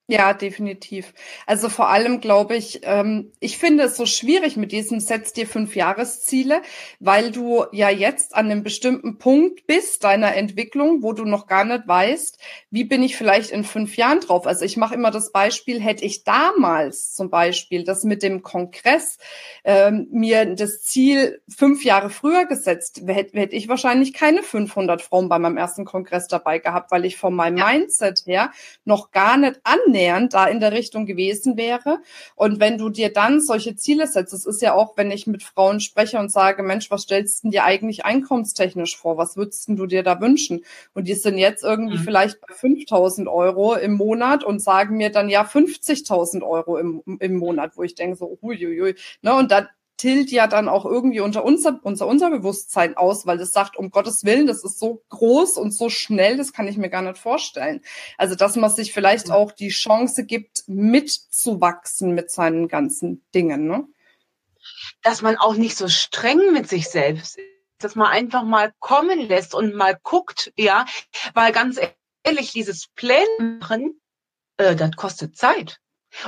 Ja, 0.08 0.34
definitiv. 0.34 1.14
Also 1.46 1.68
vor 1.68 1.88
allem 1.88 2.20
glaube 2.20 2.56
ich, 2.56 2.80
ähm, 2.82 3.30
ich 3.38 3.56
finde 3.56 3.84
es 3.84 3.96
so 3.96 4.04
schwierig 4.04 4.56
mit 4.56 4.72
diesem 4.72 4.98
Setz 4.98 5.32
dir 5.32 5.46
fünf 5.46 5.76
Jahresziele, 5.76 6.60
weil 6.98 7.30
du 7.30 7.64
ja 7.70 7.88
jetzt 7.88 8.34
an 8.34 8.50
einem 8.50 8.64
bestimmten 8.64 9.18
Punkt 9.18 9.64
bist 9.68 10.02
deiner 10.02 10.34
Entwicklung, 10.34 11.04
wo 11.04 11.12
du 11.12 11.24
noch 11.24 11.46
gar 11.46 11.64
nicht 11.64 11.86
weißt, 11.86 12.38
wie 12.70 12.82
bin 12.82 13.04
ich 13.04 13.16
vielleicht 13.16 13.52
in 13.52 13.62
fünf 13.62 13.96
Jahren 13.96 14.18
drauf. 14.18 14.46
Also 14.48 14.64
ich 14.64 14.76
mache 14.76 14.94
immer 14.94 15.12
das 15.12 15.30
Beispiel, 15.30 15.80
hätte 15.80 16.04
ich 16.04 16.24
damals 16.24 17.14
zum 17.14 17.30
Beispiel 17.30 17.84
das 17.84 18.02
mit 18.02 18.24
dem 18.24 18.42
Kongress 18.42 19.18
ähm, 19.62 20.08
mir 20.10 20.56
das 20.56 20.82
Ziel 20.82 21.40
fünf 21.48 21.84
Jahre 21.84 22.10
früher 22.10 22.44
gesetzt, 22.46 23.02
hätte, 23.06 23.38
hätte 23.38 23.54
ich 23.54 23.68
wahrscheinlich 23.68 24.12
keine 24.12 24.42
500 24.42 25.00
Frauen 25.00 25.28
bei 25.28 25.38
meinem 25.38 25.56
ersten 25.56 25.84
Kongress 25.84 26.26
dabei 26.26 26.58
gehabt, 26.58 26.90
weil 26.90 27.04
ich 27.04 27.16
von 27.16 27.34
meinem 27.34 27.58
ja. 27.58 27.72
Mindset 27.72 28.24
her 28.26 28.50
noch 28.84 29.12
gar 29.12 29.36
nicht 29.36 29.60
annähernd 29.62 29.91
annähernd 29.92 30.34
da 30.34 30.46
in 30.46 30.60
der 30.60 30.72
Richtung 30.72 31.06
gewesen 31.06 31.56
wäre. 31.56 31.98
Und 32.34 32.60
wenn 32.60 32.78
du 32.78 32.88
dir 32.88 33.12
dann 33.12 33.40
solche 33.40 33.76
Ziele 33.76 34.06
setzt, 34.06 34.32
das 34.32 34.46
ist 34.46 34.62
ja 34.62 34.74
auch, 34.74 34.96
wenn 34.96 35.10
ich 35.10 35.26
mit 35.26 35.42
Frauen 35.42 35.80
spreche 35.80 36.18
und 36.18 36.30
sage, 36.30 36.62
Mensch, 36.62 36.90
was 36.90 37.02
stellst 37.02 37.44
du 37.44 37.50
dir 37.50 37.64
eigentlich 37.64 38.04
einkommenstechnisch 38.04 38.96
vor? 38.96 39.16
Was 39.16 39.36
würdest 39.36 39.68
du 39.68 39.86
dir 39.86 40.02
da 40.02 40.20
wünschen? 40.20 40.64
Und 40.94 41.08
die 41.08 41.14
sind 41.14 41.38
jetzt 41.38 41.62
irgendwie 41.62 41.98
mhm. 41.98 42.02
vielleicht 42.02 42.40
bei 42.40 42.54
5000 42.54 43.28
Euro 43.28 43.74
im 43.74 43.92
Monat 43.92 44.44
und 44.44 44.60
sagen 44.60 44.96
mir 44.96 45.10
dann 45.10 45.28
ja 45.28 45.42
50.000 45.42 46.42
Euro 46.42 46.78
im, 46.78 47.02
im 47.20 47.36
Monat, 47.36 47.72
wo 47.76 47.82
ich 47.82 47.94
denke 47.94 48.16
so, 48.16 48.38
huiuiui. 48.42 48.94
Ne? 49.22 49.34
Und 49.34 49.50
da, 49.50 49.68
tilt 50.02 50.32
ja 50.32 50.48
dann 50.48 50.68
auch 50.68 50.84
irgendwie 50.84 51.20
unter 51.20 51.44
unser, 51.44 51.78
unser, 51.84 52.08
unser 52.08 52.28
Bewusstsein 52.28 52.96
aus, 52.96 53.24
weil 53.24 53.38
das 53.38 53.52
sagt, 53.52 53.76
um 53.76 53.92
Gottes 53.92 54.24
Willen, 54.24 54.48
das 54.48 54.64
ist 54.64 54.80
so 54.80 55.04
groß 55.10 55.58
und 55.58 55.70
so 55.70 55.90
schnell, 55.90 56.36
das 56.36 56.52
kann 56.52 56.66
ich 56.66 56.76
mir 56.76 56.90
gar 56.90 57.02
nicht 57.02 57.18
vorstellen. 57.18 57.82
Also, 58.18 58.34
dass 58.34 58.56
man 58.56 58.68
sich 58.68 58.92
vielleicht 58.92 59.30
auch 59.30 59.52
die 59.52 59.68
Chance 59.68 60.24
gibt, 60.24 60.64
mitzuwachsen 60.66 62.16
mit 62.16 62.32
seinen 62.32 62.66
ganzen 62.66 63.24
Dingen, 63.32 63.68
ne? 63.68 63.86
Dass 65.04 65.22
man 65.22 65.36
auch 65.36 65.54
nicht 65.54 65.76
so 65.76 65.86
streng 65.86 66.52
mit 66.52 66.68
sich 66.68 66.88
selbst 66.88 67.38
ist, 67.38 67.46
dass 67.78 67.94
man 67.94 68.08
einfach 68.08 68.42
mal 68.42 68.72
kommen 68.80 69.20
lässt 69.20 69.54
und 69.54 69.72
mal 69.72 69.96
guckt, 70.02 70.52
ja, 70.56 70.84
weil 71.32 71.52
ganz 71.52 71.78
ehrlich, 72.24 72.50
dieses 72.50 72.88
Plänen 72.88 73.60
machen, 73.60 74.00
äh, 74.56 74.74
das 74.74 74.96
kostet 74.96 75.36
Zeit. 75.36 75.78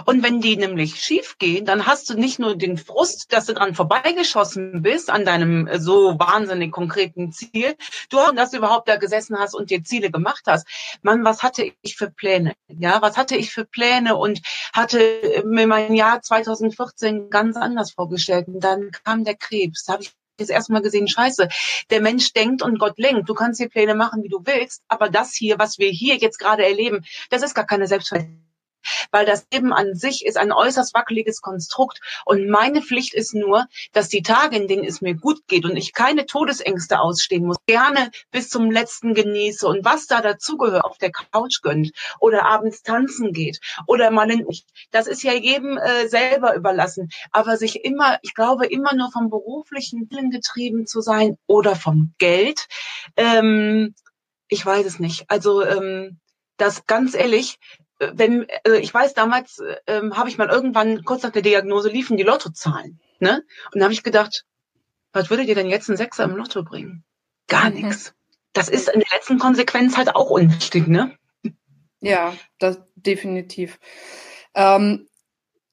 Und 0.04 0.22
wenn 0.22 0.40
die 0.40 0.56
nämlich 0.56 1.00
schief 1.00 1.38
gehen, 1.38 1.64
dann 1.64 1.86
hast 1.86 2.10
du 2.10 2.14
nicht 2.14 2.38
nur 2.38 2.56
den 2.56 2.78
Frust, 2.78 3.32
dass 3.32 3.46
du 3.46 3.54
dran 3.54 3.74
vorbeigeschossen 3.74 4.82
bist 4.82 5.10
an 5.10 5.24
deinem 5.24 5.66
äh, 5.66 5.78
so 5.78 6.18
wahnsinnig 6.18 6.72
konkreten 6.72 7.32
Ziel, 7.32 7.74
du 8.10 8.18
hast, 8.18 8.36
dass 8.36 8.50
du 8.50 8.58
überhaupt 8.58 8.88
da 8.88 8.96
gesessen 8.96 9.38
hast 9.38 9.54
und 9.54 9.70
dir 9.70 9.84
Ziele 9.84 10.10
gemacht 10.10 10.44
hast. 10.46 10.66
Mann, 11.02 11.24
was 11.24 11.42
hatte 11.42 11.70
ich 11.82 11.96
für 11.96 12.10
Pläne? 12.10 12.54
Ja, 12.68 13.02
was 13.02 13.16
hatte 13.16 13.36
ich 13.36 13.52
für 13.52 13.64
Pläne 13.64 14.16
und 14.16 14.40
hatte 14.72 15.42
mir 15.46 15.66
mein 15.66 15.94
Jahr 15.94 16.22
2014 16.22 17.30
ganz 17.30 17.56
anders 17.56 17.92
vorgestellt. 17.92 18.48
Und 18.48 18.60
dann 18.60 18.90
kam 19.04 19.24
der 19.24 19.36
Krebs. 19.36 19.84
Da 19.84 19.94
habe 19.94 20.02
ich 20.02 20.12
jetzt 20.38 20.50
erstmal 20.50 20.82
gesehen, 20.82 21.08
scheiße, 21.08 21.48
der 21.90 22.00
Mensch 22.00 22.32
denkt 22.32 22.62
und 22.62 22.78
Gott 22.78 22.98
lenkt. 22.98 23.28
Du 23.28 23.34
kannst 23.34 23.60
dir 23.60 23.68
Pläne 23.68 23.94
machen, 23.94 24.22
wie 24.22 24.28
du 24.28 24.40
willst, 24.44 24.82
aber 24.88 25.08
das 25.08 25.34
hier, 25.34 25.58
was 25.58 25.78
wir 25.78 25.90
hier 25.90 26.16
jetzt 26.16 26.38
gerade 26.38 26.64
erleben, 26.64 27.04
das 27.30 27.42
ist 27.42 27.54
gar 27.54 27.66
keine 27.66 27.86
Selbstverständlichkeit 27.86 28.53
weil 29.14 29.24
das 29.26 29.46
Leben 29.52 29.72
an 29.72 29.94
sich 29.94 30.26
ist 30.26 30.36
ein 30.36 30.50
äußerst 30.50 30.92
wackeliges 30.92 31.40
Konstrukt 31.40 32.00
und 32.24 32.48
meine 32.48 32.82
Pflicht 32.82 33.14
ist 33.14 33.32
nur, 33.32 33.66
dass 33.92 34.08
die 34.08 34.22
Tage, 34.22 34.56
in 34.56 34.66
denen 34.66 34.84
es 34.84 35.00
mir 35.00 35.14
gut 35.14 35.46
geht 35.46 35.64
und 35.64 35.76
ich 35.76 35.92
keine 35.92 36.26
Todesängste 36.26 36.98
ausstehen 36.98 37.46
muss, 37.46 37.56
gerne 37.66 38.10
bis 38.32 38.48
zum 38.48 38.72
letzten 38.72 39.14
genieße 39.14 39.68
und 39.68 39.84
was 39.84 40.08
da 40.08 40.20
dazugehört, 40.20 40.84
auf 40.84 40.98
der 40.98 41.12
Couch 41.12 41.62
gönnt 41.62 41.92
oder 42.18 42.44
abends 42.44 42.82
tanzen 42.82 43.32
geht 43.32 43.60
oder 43.86 44.10
mal 44.10 44.28
in, 44.32 44.48
das 44.90 45.06
ist 45.06 45.22
ja 45.22 45.32
jedem 45.32 45.78
äh, 45.78 46.08
selber 46.08 46.56
überlassen, 46.56 47.08
aber 47.30 47.56
sich 47.56 47.84
immer, 47.84 48.18
ich 48.22 48.34
glaube, 48.34 48.66
immer 48.66 48.96
nur 48.96 49.12
vom 49.12 49.30
beruflichen 49.30 50.10
Willen 50.10 50.30
getrieben 50.30 50.88
zu 50.88 51.00
sein 51.00 51.38
oder 51.46 51.76
vom 51.76 52.14
Geld, 52.18 52.66
ähm, 53.16 53.94
ich 54.48 54.66
weiß 54.66 54.84
es 54.86 54.98
nicht. 54.98 55.30
Also 55.30 55.64
ähm, 55.64 56.18
das 56.56 56.86
ganz 56.86 57.14
ehrlich, 57.14 57.58
wenn, 58.14 58.46
also 58.64 58.78
ich 58.78 58.92
weiß, 58.92 59.14
damals 59.14 59.62
ähm, 59.86 60.16
habe 60.16 60.28
ich 60.28 60.38
mal 60.38 60.48
irgendwann, 60.48 61.04
kurz 61.04 61.22
nach 61.22 61.32
der 61.32 61.42
Diagnose, 61.42 61.88
liefen 61.88 62.16
die 62.16 62.22
Lottozahlen. 62.22 63.00
Ne? 63.20 63.42
Und 63.72 63.80
da 63.80 63.84
habe 63.84 63.94
ich 63.94 64.02
gedacht, 64.02 64.44
was 65.12 65.30
würde 65.30 65.46
dir 65.46 65.54
denn 65.54 65.70
jetzt 65.70 65.88
ein 65.88 65.96
Sechser 65.96 66.24
im 66.24 66.36
Lotto 66.36 66.62
bringen? 66.62 67.04
Gar 67.48 67.70
mhm. 67.70 67.76
nichts. 67.76 68.14
Das 68.52 68.68
ist 68.68 68.88
in 68.88 69.00
der 69.00 69.08
letzten 69.12 69.38
Konsequenz 69.38 69.96
halt 69.96 70.14
auch 70.14 70.30
unwichtig, 70.30 70.86
ne? 70.86 71.16
Ja, 72.00 72.34
das 72.58 72.78
definitiv. 72.94 73.78
Ähm, 74.54 75.08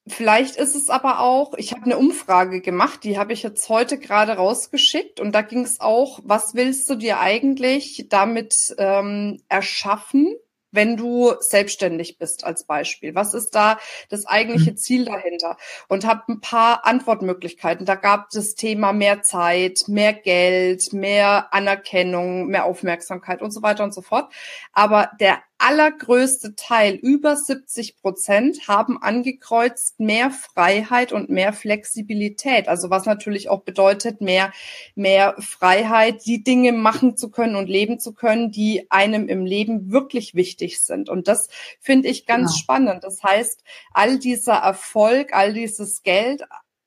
vielleicht 0.06 0.56
ist 0.56 0.74
es 0.74 0.90
aber 0.90 1.20
auch, 1.20 1.54
ich 1.54 1.72
habe 1.72 1.84
eine 1.84 1.98
Umfrage 1.98 2.60
gemacht, 2.60 3.04
die 3.04 3.18
habe 3.18 3.32
ich 3.32 3.42
jetzt 3.42 3.68
heute 3.68 3.98
gerade 3.98 4.32
rausgeschickt 4.32 5.20
und 5.20 5.32
da 5.32 5.42
ging 5.42 5.62
es 5.62 5.80
auch, 5.80 6.20
was 6.24 6.54
willst 6.54 6.88
du 6.90 6.96
dir 6.96 7.20
eigentlich 7.20 8.06
damit 8.08 8.74
ähm, 8.78 9.42
erschaffen, 9.48 10.34
wenn 10.72 10.96
du 10.96 11.34
selbstständig 11.38 12.18
bist 12.18 12.44
als 12.44 12.64
Beispiel? 12.64 13.14
Was 13.14 13.34
ist 13.34 13.54
da 13.54 13.78
das 14.08 14.26
eigentliche 14.26 14.72
mhm. 14.72 14.76
Ziel 14.76 15.04
dahinter? 15.04 15.56
Und 15.88 16.06
habe 16.06 16.22
ein 16.28 16.40
paar 16.40 16.84
Antwortmöglichkeiten. 16.86 17.86
Da 17.86 17.94
gab 17.94 18.34
es 18.34 18.54
Thema 18.54 18.92
mehr 18.92 19.22
Zeit, 19.22 19.84
mehr 19.86 20.12
Geld, 20.12 20.92
mehr 20.92 21.52
Anerkennung, 21.54 22.46
mehr 22.48 22.64
Aufmerksamkeit 22.64 23.42
und 23.42 23.52
so 23.52 23.62
weiter 23.62 23.84
und 23.84 23.94
so 23.94 24.02
fort. 24.02 24.32
Aber 24.72 25.10
der 25.20 25.38
allergrößte 25.62 26.56
Teil, 26.56 26.94
über 26.94 27.36
70 27.36 27.96
Prozent, 27.96 28.68
haben 28.68 29.00
angekreuzt 29.00 30.00
mehr 30.00 30.30
Freiheit 30.30 31.12
und 31.12 31.30
mehr 31.30 31.52
Flexibilität. 31.52 32.68
Also 32.68 32.90
was 32.90 33.06
natürlich 33.06 33.48
auch 33.48 33.62
bedeutet, 33.62 34.20
mehr, 34.20 34.52
mehr 34.94 35.36
Freiheit, 35.38 36.26
die 36.26 36.42
Dinge 36.42 36.72
machen 36.72 37.16
zu 37.16 37.30
können 37.30 37.56
und 37.56 37.68
leben 37.68 38.00
zu 38.00 38.12
können, 38.12 38.50
die 38.50 38.90
einem 38.90 39.28
im 39.28 39.46
Leben 39.46 39.92
wirklich 39.92 40.34
wichtig 40.34 40.82
sind. 40.82 41.08
Und 41.08 41.28
das 41.28 41.48
finde 41.80 42.08
ich 42.08 42.26
ganz 42.26 42.50
genau. 42.50 42.58
spannend. 42.58 43.04
Das 43.04 43.22
heißt, 43.22 43.62
all 43.92 44.18
dieser 44.18 44.54
Erfolg, 44.54 45.32
all 45.32 45.52
dieses 45.52 46.02
Geld, 46.02 46.42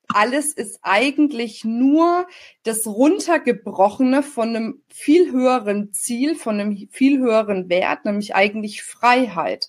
alles 0.08 0.52
ist 0.52 0.78
eigentlich 0.82 1.64
nur 1.64 2.26
das 2.62 2.86
runtergebrochene 2.86 4.22
von 4.22 4.54
einem 4.54 4.82
viel 4.88 5.32
höheren 5.32 5.92
Ziel, 5.92 6.34
von 6.34 6.60
einem 6.60 6.88
viel 6.90 7.18
höheren 7.18 7.68
Wert, 7.68 8.04
nämlich 8.04 8.34
eigentlich 8.34 8.82
Freiheit. 8.82 9.68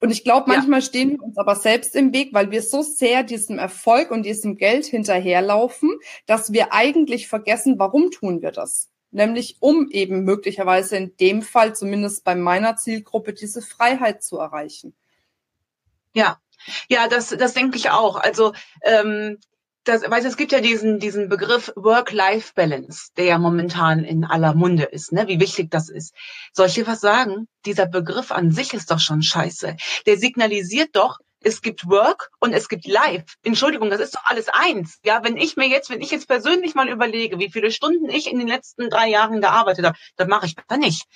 Und 0.00 0.10
ich 0.10 0.24
glaube, 0.24 0.48
manchmal 0.48 0.80
ja. 0.80 0.86
stehen 0.86 1.10
wir 1.10 1.22
uns 1.22 1.36
aber 1.36 1.54
selbst 1.54 1.94
im 1.94 2.14
Weg, 2.14 2.32
weil 2.32 2.50
wir 2.50 2.62
so 2.62 2.80
sehr 2.82 3.22
diesem 3.22 3.58
Erfolg 3.58 4.10
und 4.10 4.24
diesem 4.24 4.56
Geld 4.56 4.86
hinterherlaufen, 4.86 5.90
dass 6.26 6.52
wir 6.52 6.72
eigentlich 6.72 7.28
vergessen, 7.28 7.78
warum 7.78 8.10
tun 8.10 8.40
wir 8.40 8.50
das? 8.50 8.88
Nämlich 9.10 9.58
um 9.60 9.88
eben 9.90 10.24
möglicherweise 10.24 10.96
in 10.96 11.16
dem 11.18 11.42
Fall, 11.42 11.74
zumindest 11.74 12.24
bei 12.24 12.34
meiner 12.34 12.76
Zielgruppe, 12.76 13.34
diese 13.34 13.60
Freiheit 13.60 14.22
zu 14.22 14.38
erreichen. 14.38 14.94
Ja, 16.14 16.40
ja, 16.88 17.08
das, 17.08 17.28
das 17.28 17.54
denke 17.54 17.76
ich 17.76 17.90
auch. 17.90 18.16
Also 18.16 18.52
ähm, 18.82 19.38
das, 19.84 20.02
weißt, 20.02 20.26
es 20.26 20.36
gibt 20.36 20.52
ja 20.52 20.60
diesen, 20.60 20.98
diesen 20.98 21.28
Begriff 21.28 21.72
Work-Life-Balance, 21.74 23.12
der 23.16 23.24
ja 23.24 23.38
momentan 23.38 24.04
in 24.04 24.24
aller 24.24 24.54
Munde 24.54 24.84
ist, 24.84 25.12
ne? 25.12 25.26
wie 25.26 25.40
wichtig 25.40 25.70
das 25.70 25.88
ist. 25.88 26.14
Soll 26.52 26.66
ich 26.66 26.74
dir 26.74 26.86
was 26.86 27.00
sagen? 27.00 27.48
Dieser 27.64 27.86
Begriff 27.86 28.30
an 28.30 28.50
sich 28.52 28.74
ist 28.74 28.90
doch 28.90 29.00
schon 29.00 29.22
scheiße. 29.22 29.76
Der 30.06 30.18
signalisiert 30.18 30.90
doch, 30.92 31.18
es 31.42 31.62
gibt 31.62 31.88
Work 31.88 32.30
und 32.38 32.52
es 32.52 32.68
gibt 32.68 32.86
Life. 32.86 33.24
Entschuldigung, 33.42 33.90
das 33.90 34.00
ist 34.00 34.14
doch 34.14 34.24
alles 34.24 34.48
eins. 34.48 34.98
Ja, 35.04 35.24
wenn 35.24 35.36
ich 35.36 35.56
mir 35.56 35.68
jetzt, 35.68 35.90
wenn 35.90 36.00
ich 36.00 36.10
jetzt 36.10 36.28
persönlich 36.28 36.74
mal 36.74 36.88
überlege, 36.88 37.38
wie 37.38 37.50
viele 37.50 37.70
Stunden 37.70 38.08
ich 38.10 38.30
in 38.30 38.38
den 38.38 38.48
letzten 38.48 38.90
drei 38.90 39.08
Jahren 39.08 39.40
gearbeitet 39.40 39.84
habe, 39.86 39.98
dann 40.16 40.28
mache 40.28 40.46
ich 40.46 40.54
das 40.54 40.78
nicht. 40.78 41.06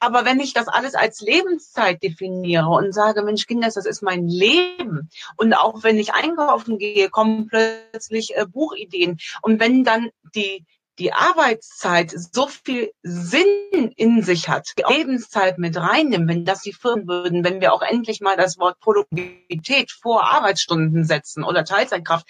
Aber 0.00 0.24
wenn 0.24 0.40
ich 0.40 0.52
das 0.54 0.68
alles 0.68 0.94
als 0.94 1.20
Lebenszeit 1.20 2.02
definiere 2.02 2.68
und 2.68 2.92
sage, 2.92 3.22
Mensch, 3.22 3.46
Kinder, 3.46 3.68
das 3.74 3.86
ist 3.86 4.02
mein 4.02 4.26
Leben. 4.28 5.10
Und 5.36 5.54
auch 5.54 5.82
wenn 5.82 5.98
ich 5.98 6.14
einkaufen 6.14 6.78
gehe, 6.78 7.10
kommen 7.10 7.46
plötzlich 7.48 8.36
äh, 8.36 8.46
Buchideen. 8.46 9.18
Und 9.42 9.60
wenn 9.60 9.84
dann 9.84 10.10
die 10.34 10.64
die 10.98 11.12
Arbeitszeit 11.12 12.10
so 12.10 12.46
viel 12.46 12.92
Sinn 13.02 13.92
in 13.96 14.22
sich 14.22 14.48
hat, 14.48 14.68
die 14.78 14.84
Lebenszeit 14.88 15.58
mit 15.58 15.76
reinnimmt, 15.76 16.28
wenn 16.28 16.44
das 16.44 16.62
die 16.62 16.72
Firmen 16.72 17.08
würden, 17.08 17.44
wenn 17.44 17.60
wir 17.60 17.72
auch 17.72 17.82
endlich 17.82 18.20
mal 18.20 18.36
das 18.36 18.58
Wort 18.58 18.78
Produktivität 18.80 19.90
vor 19.90 20.24
Arbeitsstunden 20.24 21.04
setzen 21.04 21.42
oder 21.42 21.64
Teilzeitkraft. 21.64 22.26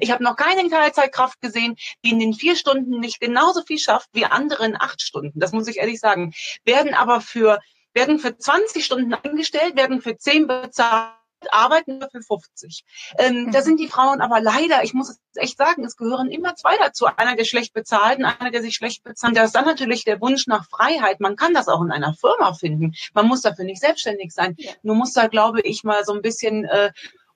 Ich 0.00 0.10
habe 0.10 0.24
noch 0.24 0.36
keine 0.36 0.68
Teilzeitkraft 0.68 1.40
gesehen, 1.40 1.76
die 2.04 2.10
in 2.10 2.18
den 2.18 2.34
vier 2.34 2.56
Stunden 2.56 3.00
nicht 3.00 3.20
genauso 3.20 3.62
viel 3.62 3.78
schafft 3.78 4.08
wie 4.12 4.26
andere 4.26 4.66
in 4.66 4.76
acht 4.78 5.00
Stunden. 5.00 5.38
Das 5.38 5.52
muss 5.52 5.68
ich 5.68 5.78
ehrlich 5.78 6.00
sagen. 6.00 6.32
Werden 6.64 6.94
aber 6.94 7.20
für, 7.20 7.60
werden 7.94 8.18
für 8.18 8.36
20 8.36 8.84
Stunden 8.84 9.14
eingestellt, 9.14 9.76
werden 9.76 10.02
für 10.02 10.16
10 10.16 10.46
bezahlt 10.46 11.19
arbeiten 11.50 11.98
nur 11.98 12.10
für 12.10 12.22
50. 12.22 12.84
Ähm, 13.18 13.44
mhm. 13.44 13.52
Da 13.52 13.62
sind 13.62 13.80
die 13.80 13.88
Frauen 13.88 14.20
aber 14.20 14.40
leider, 14.40 14.84
ich 14.84 14.94
muss 14.94 15.10
es 15.10 15.20
echt 15.34 15.58
sagen, 15.58 15.84
es 15.84 15.96
gehören 15.96 16.30
immer 16.30 16.54
zwei 16.56 16.76
dazu. 16.78 17.06
Einer, 17.06 17.36
der 17.36 17.44
schlecht 17.44 17.72
bezahlt 17.72 18.18
und 18.18 18.24
einer, 18.24 18.50
der 18.50 18.62
sich 18.62 18.74
schlecht 18.74 19.02
bezahlt. 19.02 19.36
Da 19.36 19.44
ist 19.44 19.54
dann 19.54 19.64
natürlich 19.64 20.04
der 20.04 20.20
Wunsch 20.20 20.46
nach 20.46 20.68
Freiheit. 20.68 21.20
Man 21.20 21.36
kann 21.36 21.54
das 21.54 21.68
auch 21.68 21.82
in 21.82 21.92
einer 21.92 22.14
Firma 22.14 22.52
finden. 22.52 22.94
Man 23.14 23.26
muss 23.26 23.42
dafür 23.42 23.64
nicht 23.64 23.80
selbstständig 23.80 24.32
sein. 24.32 24.54
Ja. 24.58 24.72
Nur 24.82 24.96
muss 24.96 25.12
da, 25.12 25.28
glaube 25.28 25.60
ich, 25.60 25.84
mal 25.84 26.04
so 26.04 26.12
ein 26.12 26.22
bisschen 26.22 26.64
äh, 26.64 26.90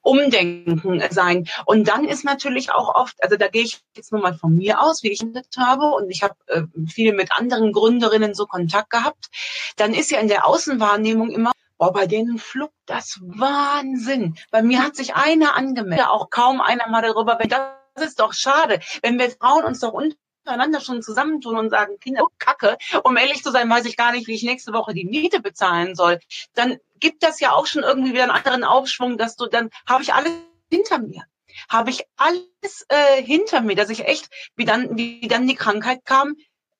Umdenken 0.04 1.02
sein. 1.10 1.48
Und 1.64 1.88
dann 1.88 2.04
ist 2.04 2.24
natürlich 2.24 2.70
auch 2.70 2.94
oft, 2.94 3.20
also 3.22 3.36
da 3.36 3.48
gehe 3.48 3.62
ich 3.62 3.80
jetzt 3.96 4.12
nur 4.12 4.20
mal 4.20 4.34
von 4.34 4.54
mir 4.54 4.82
aus, 4.82 5.02
wie 5.02 5.10
ich 5.10 5.20
das 5.32 5.46
habe, 5.58 5.86
und 5.86 6.10
ich 6.10 6.22
habe 6.22 6.34
äh, 6.46 6.62
viel 6.86 7.14
mit 7.14 7.32
anderen 7.32 7.72
Gründerinnen 7.72 8.34
so 8.34 8.46
Kontakt 8.46 8.90
gehabt, 8.90 9.30
dann 9.76 9.94
ist 9.94 10.10
ja 10.10 10.20
in 10.20 10.28
der 10.28 10.46
Außenwahrnehmung 10.46 11.30
immer, 11.30 11.52
Boah, 11.78 11.92
bei 11.92 12.06
denen 12.06 12.38
flugt 12.38 12.74
das 12.86 13.18
Wahnsinn. 13.20 14.36
Bei 14.50 14.62
mir 14.62 14.82
hat 14.82 14.94
sich 14.94 15.14
einer 15.14 15.56
angemeldet, 15.56 16.06
auch 16.06 16.30
kaum 16.30 16.60
einer 16.60 16.88
mal 16.88 17.02
darüber. 17.02 17.36
Das 17.36 18.04
ist 18.04 18.20
doch 18.20 18.32
schade, 18.32 18.80
wenn 19.02 19.18
wir 19.18 19.30
Frauen 19.30 19.64
uns 19.64 19.80
doch 19.80 19.92
untereinander 19.92 20.80
schon 20.80 21.02
zusammentun 21.02 21.58
und 21.58 21.70
sagen, 21.70 21.98
Kinder, 21.98 22.22
oh, 22.24 22.28
Kacke, 22.38 22.76
um 23.02 23.16
ehrlich 23.16 23.42
zu 23.42 23.50
sein, 23.50 23.68
weiß 23.68 23.86
ich 23.86 23.96
gar 23.96 24.12
nicht, 24.12 24.28
wie 24.28 24.34
ich 24.34 24.42
nächste 24.44 24.72
Woche 24.72 24.94
die 24.94 25.04
Miete 25.04 25.40
bezahlen 25.40 25.94
soll. 25.94 26.20
Dann 26.54 26.78
gibt 27.00 27.22
das 27.22 27.40
ja 27.40 27.52
auch 27.52 27.66
schon 27.66 27.82
irgendwie 27.82 28.12
wieder 28.12 28.24
einen 28.24 28.32
anderen 28.32 28.64
Aufschwung, 28.64 29.18
dass 29.18 29.36
du 29.36 29.46
dann 29.46 29.70
habe 29.88 30.02
ich 30.02 30.14
alles 30.14 30.32
hinter 30.70 30.98
mir. 30.98 31.24
Habe 31.68 31.90
ich 31.90 32.04
alles 32.16 32.86
äh, 32.88 33.22
hinter 33.22 33.60
mir, 33.60 33.76
dass 33.76 33.90
ich 33.90 34.06
echt, 34.06 34.28
wie 34.56 34.64
dann, 34.64 34.96
wie 34.96 35.26
dann 35.28 35.46
die 35.46 35.54
Krankheit 35.54 36.04
kam, 36.04 36.34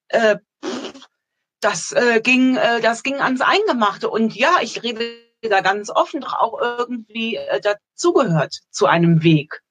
äh, 0.08 0.36
das 1.64 1.92
äh, 1.92 2.20
ging, 2.20 2.56
äh, 2.56 2.80
das 2.80 3.02
ging 3.02 3.16
ans 3.16 3.40
Eingemachte. 3.40 4.10
Und 4.10 4.34
ja, 4.36 4.58
ich 4.62 4.82
rede 4.82 5.00
da 5.42 5.60
ganz 5.60 5.90
offen, 5.90 6.20
doch 6.20 6.34
auch 6.34 6.60
irgendwie 6.60 7.36
äh, 7.36 7.60
dazugehört 7.60 8.60
zu 8.70 8.86
einem 8.86 9.22
Weg. 9.22 9.62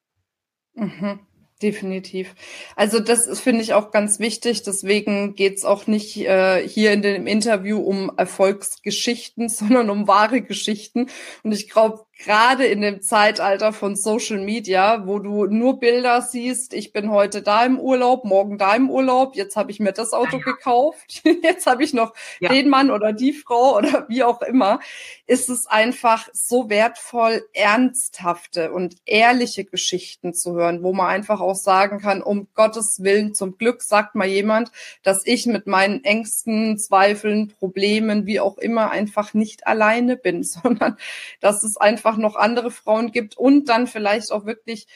Mhm. 0.74 1.20
Definitiv. 1.62 2.36
Also 2.76 3.00
das 3.00 3.40
finde 3.40 3.62
ich 3.62 3.74
auch 3.74 3.92
ganz 3.92 4.20
wichtig. 4.20 4.64
Deswegen 4.64 5.34
geht's 5.34 5.64
auch 5.64 5.88
nicht 5.88 6.18
äh, 6.18 6.68
hier 6.68 6.92
in 6.92 7.02
dem 7.02 7.26
Interview 7.26 7.80
um 7.80 8.12
Erfolgsgeschichten, 8.18 9.48
sondern 9.50 9.90
um 9.90 10.08
wahre 10.08 10.42
Geschichten. 10.42 11.08
Und 11.44 11.54
ich 11.54 11.70
glaube, 11.70 12.06
gerade 12.24 12.66
in 12.66 12.82
dem 12.82 13.02
Zeitalter 13.02 13.74
von 13.74 13.96
Social 13.96 14.40
Media, 14.40 15.06
wo 15.06 15.20
du 15.20 15.46
nur 15.46 15.80
Bilder 15.80 16.22
siehst, 16.22 16.74
ich 16.74 16.94
bin 16.94 17.12
heute 17.12 17.42
da 17.42 17.66
im 17.66 17.80
Urlaub, 17.80 18.26
morgen 18.26 18.58
da 18.58 18.76
im 18.76 18.90
Urlaub, 18.90 19.36
jetzt 19.36 19.56
habe 19.56 19.72
ich 19.72 19.80
mir 19.80 19.92
das 19.92 20.14
Auto 20.14 20.38
ja. 20.38 20.44
gekauft, 20.44 21.22
jetzt 21.44 21.68
habe 21.68 21.84
ich 21.84 21.94
noch 21.94 22.14
ja. 22.40 22.50
den 22.50 22.70
Mann 22.70 22.92
oder 22.92 23.14
die 23.14 23.34
Frau 23.34 23.78
oder 23.78 24.06
wie 24.08 24.24
auch 24.24 24.42
immer, 24.42 24.80
ist 25.28 25.50
es 25.50 25.68
einfach 25.68 26.30
so 26.34 26.70
wertvoll, 26.70 27.44
ernsthafte 27.54 28.72
und 28.72 28.96
ehrliche 29.06 29.66
Geschichten 29.66 30.34
zu 30.34 30.54
hören, 30.54 30.84
wo 30.84 30.94
man 30.94 31.08
einfach 31.08 31.42
auch 31.42 31.56
sagen 31.56 32.00
kann, 32.00 32.22
um 32.22 32.48
Gottes 32.56 33.04
Willen, 33.04 33.34
zum 33.34 33.58
Glück 33.58 33.82
sagt 33.82 34.16
mal 34.16 34.28
jemand, 34.28 34.72
dass 35.04 35.26
ich 35.26 35.46
mit 35.46 35.68
meinen 35.68 36.04
Ängsten, 36.04 36.78
Zweifeln, 36.78 37.54
Problemen, 37.60 38.26
wie 38.26 38.40
auch 38.40 38.58
immer, 38.58 38.92
einfach 38.92 39.34
nicht 39.34 39.68
alleine 39.68 40.16
bin, 40.16 40.44
sondern 40.44 40.98
dass 41.42 41.64
es 41.64 41.78
einfach 41.78 42.13
einfach 42.14 42.18
noch 42.18 42.36
andere 42.36 42.72
Frauen 42.72 43.12
gibt 43.12 43.38
und 43.38 43.70
dann 43.70 43.88
vielleicht 43.88 44.32
auch 44.32 44.46
wirklich 44.46 44.88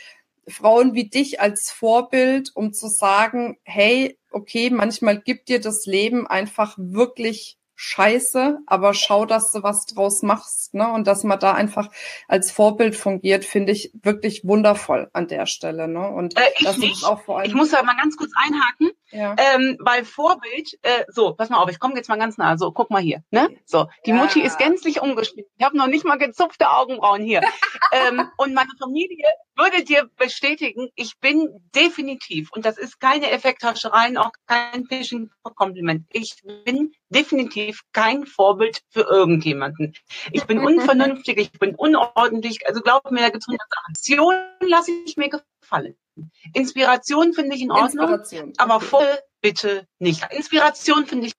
Frauen 0.47 0.93
wie 0.93 1.10
dich 1.10 1.41
als 1.41 1.71
Vorbild, 1.71 2.51
um 2.56 2.73
zu 2.73 2.88
sagen, 2.88 3.58
hey, 3.63 4.17
okay, 4.32 4.69
manchmal 4.69 5.19
gibt 5.19 5.49
dir 5.49 5.60
das 5.60 5.86
Leben 5.86 6.27
einfach 6.27 6.75
wirklich 6.77 7.58
scheiße, 7.75 8.60
aber 8.65 8.93
schau, 8.93 9.25
dass 9.25 9.51
du 9.51 9.62
was 9.62 9.86
draus 9.86 10.23
machst, 10.23 10.73
ne? 10.73 10.91
Und 10.91 11.06
dass 11.06 11.23
man 11.23 11.39
da 11.39 11.53
einfach 11.53 11.89
als 12.27 12.51
Vorbild 12.51 12.95
fungiert, 12.95 13.45
finde 13.45 13.71
ich 13.71 13.91
wirklich 14.01 14.45
wundervoll 14.45 15.10
an 15.13 15.27
der 15.27 15.45
Stelle, 15.45 15.88
ne? 15.88 16.08
Und 16.10 16.38
äh, 16.38 16.41
das 16.63 16.77
ist 16.77 17.03
auch 17.03 17.21
vor 17.21 17.39
allem. 17.39 17.47
Ich 17.47 17.53
muss 17.53 17.69
da 17.69 17.84
mal 17.84 17.95
ganz 17.95 18.15
kurz 18.17 18.32
einhaken, 18.36 18.97
ja. 19.17 19.36
ähm, 19.38 19.77
weil 19.80 20.06
Vorbild, 20.06 20.77
äh, 20.84 21.06
so, 21.08 21.34
pass 21.34 21.49
mal 21.49 21.58
auf, 21.58 21.69
ich 21.69 21.80
komme 21.80 21.95
jetzt 21.95 22.10
mal 22.10 22.17
ganz 22.17 22.38
nah, 22.38 22.58
so, 22.58 22.71
guck 22.71 22.89
mal 22.91 23.01
hier, 23.01 23.23
ne? 23.32 23.49
So, 23.65 23.88
die 24.06 24.12
ja. 24.12 24.15
Mutti 24.15 24.41
ist 24.41 24.58
gänzlich 24.58 25.01
umgeschnitten. 25.01 25.51
Ich 25.58 25.65
habe 25.65 25.77
noch 25.77 25.88
nicht 25.88 26.06
mal 26.06 26.17
gezupfte 26.17 26.69
Augenbrauen 26.69 27.23
hier. 27.23 27.41
ähm, 27.91 28.30
und 28.38 28.53
meine 28.53 28.71
Familie 28.80 29.25
würde 29.56 29.84
dir 29.84 30.10
bestätigen, 30.17 30.89
ich 30.95 31.19
bin 31.19 31.49
definitiv, 31.75 32.51
und 32.51 32.65
das 32.65 32.77
ist 32.77 32.99
keine 32.99 33.32
Effekthascherei, 33.32 34.17
auch 34.17 34.32
kein 34.45 34.86
Fishing-Kompliment, 34.86 36.06
ich 36.12 36.36
bin 36.65 36.91
definitiv 37.10 37.82
kein 37.91 38.25
Vorbild 38.25 38.82
für 38.89 39.01
irgendjemanden. 39.01 39.93
Ich 40.32 40.45
bin 40.45 40.60
unvernünftig, 40.60 41.38
ich 41.38 41.51
bin 41.53 41.73
unordentlich, 41.75 42.67
also 42.67 42.82
glaub 42.82 43.10
mir, 43.10 43.21
da 43.21 43.30
gibt 43.30 43.43
es 43.47 43.58
Aktion 43.89 44.36
lasse 44.62 44.91
ich 45.06 45.17
mir 45.17 45.30
gefallen. 45.30 45.95
Inspiration 46.53 47.34
finde 47.34 47.56
ich 47.56 47.62
in 47.62 47.71
Ordnung, 47.71 48.19
aber 48.58 48.82
voll 48.82 49.19
bitte 49.41 49.88
nicht. 49.99 50.25
Inspiration 50.32 51.06
finde 51.06 51.27
ich 51.27 51.34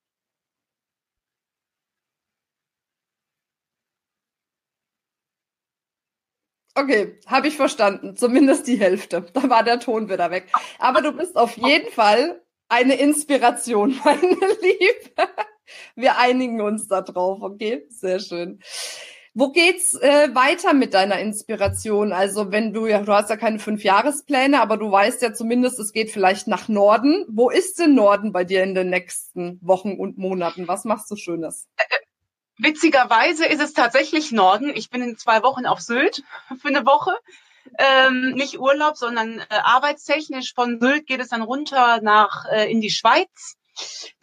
Okay, 6.78 7.18
habe 7.26 7.48
ich 7.48 7.56
verstanden. 7.56 8.14
Zumindest 8.14 8.68
die 8.68 8.78
Hälfte. 8.78 9.26
Da 9.32 9.50
war 9.50 9.64
der 9.64 9.80
Ton 9.80 10.08
wieder 10.08 10.30
weg. 10.30 10.46
Aber 10.78 11.02
du 11.02 11.10
bist 11.10 11.36
auf 11.36 11.56
jeden 11.56 11.90
Fall 11.90 12.40
eine 12.68 12.94
Inspiration, 12.94 13.98
meine 14.04 14.22
Liebe. 14.60 15.28
Wir 15.96 16.18
einigen 16.18 16.60
uns 16.60 16.86
da 16.86 17.02
drauf, 17.02 17.42
okay? 17.42 17.84
Sehr 17.88 18.20
schön. 18.20 18.60
Wo 19.40 19.53
geht's 19.53 19.94
äh, 19.94 20.35
weiter 20.35 20.72
mit 20.72 20.94
deiner 20.94 21.20
Inspiration? 21.20 22.12
Also 22.12 22.51
wenn 22.51 22.72
du 22.72 22.88
ja, 22.88 23.03
du 23.03 23.12
hast 23.12 23.31
ja 23.31 23.37
keine 23.37 23.61
fünf 23.61 23.85
Jahrespläne, 23.85 24.61
aber 24.61 24.77
du 24.79 24.90
weißt 24.90 25.22
ja 25.22 25.33
zumindest, 25.33 25.79
es 25.79 25.92
geht 25.92 26.11
vielleicht 26.11 26.48
nach 26.48 26.66
Norden. 26.66 27.24
Wo 27.29 27.48
ist 27.48 27.79
denn 27.79 27.94
Norden 27.94 28.33
bei 28.33 28.42
dir 28.42 28.64
in 28.64 28.74
den 28.74 28.90
nächsten 28.90 29.61
Wochen 29.62 29.92
und 29.92 30.18
Monaten? 30.18 30.66
Was 30.66 30.85
machst 30.85 31.09
du 31.12 31.14
Schönes? 31.14 31.68
Äh, 31.77 31.85
Witzigerweise 32.57 33.46
ist 33.46 33.62
es 33.62 33.74
tatsächlich 33.74 34.33
Norden. 34.33 34.72
Ich 34.74 34.90
bin 34.90 35.03
in 35.03 35.16
zwei 35.16 35.44
Wochen 35.44 35.66
auf 35.66 35.81
Sylt 35.81 36.24
für 36.61 36.68
eine 36.68 36.85
Woche. 36.85 37.16
Ähm, 37.79 38.33
nicht 38.33 38.59
Urlaub, 38.59 38.96
sondern 38.96 39.38
äh, 39.38 39.44
arbeitstechnisch. 39.51 40.53
Von 40.53 40.81
Sylt 40.81 41.07
geht 41.07 41.20
es 41.20 41.29
dann 41.29 41.42
runter 41.42 42.01
nach 42.03 42.46
äh, 42.51 42.68
in 42.68 42.81
die 42.81 42.90
Schweiz. 42.90 43.55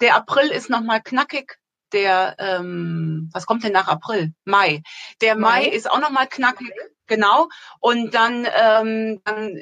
Der 0.02 0.18
April 0.18 0.50
ist 0.50 0.70
nochmal 0.70 1.02
knackig. 1.02 1.58
Der, 1.96 2.36
ähm, 2.40 3.30
was 3.32 3.46
kommt 3.46 3.64
denn 3.64 3.72
nach 3.72 3.88
April? 3.88 4.34
Mai. 4.44 4.84
Der 5.22 5.36
Mai, 5.36 5.62
Mai 5.62 5.68
ist 5.70 5.90
auch 5.90 6.02
nochmal 6.02 6.28
knackig. 6.28 6.72
Genau. 7.08 7.48
Und 7.80 8.14
dann, 8.16 8.48
ähm, 8.60 9.22
dann 9.24 9.62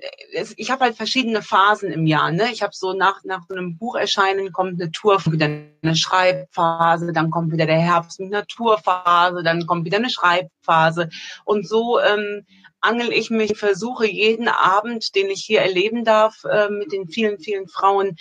ich 0.56 0.72
habe 0.72 0.86
halt 0.86 0.96
verschiedene 0.96 1.42
Phasen 1.44 1.92
im 1.92 2.08
Jahr. 2.08 2.32
Ne? 2.32 2.52
Ich 2.52 2.64
habe 2.64 2.74
so 2.74 2.94
nach 2.94 3.24
nach 3.24 3.42
so 3.48 3.54
einem 3.54 3.78
Bucherscheinen 3.78 4.52
kommt 4.52 4.82
eine 4.82 4.92
Tour, 4.92 5.22
wieder 5.26 5.46
eine 5.46 5.96
Schreibphase, 5.96 7.12
dann 7.14 7.30
kommt 7.30 7.52
wieder 7.52 7.66
der 7.66 7.80
Herbst 7.80 8.20
mit 8.20 8.34
einer 8.34 8.48
Tourphase, 8.48 9.44
dann 9.44 9.68
kommt 9.68 9.86
wieder 9.86 9.98
eine 9.98 10.10
Schreibphase. 10.10 11.10
Und 11.44 11.68
so 11.68 12.00
ähm, 12.00 12.46
angel 12.80 13.12
ich 13.12 13.30
mich, 13.30 13.58
versuche 13.58 14.08
jeden 14.08 14.48
Abend, 14.48 15.16
den 15.16 15.30
ich 15.30 15.44
hier 15.46 15.62
erleben 15.62 16.04
darf, 16.04 16.44
äh, 16.46 16.70
mit 16.70 16.92
den 16.92 17.08
vielen, 17.08 17.40
vielen 17.40 17.68
Frauen, 17.68 18.18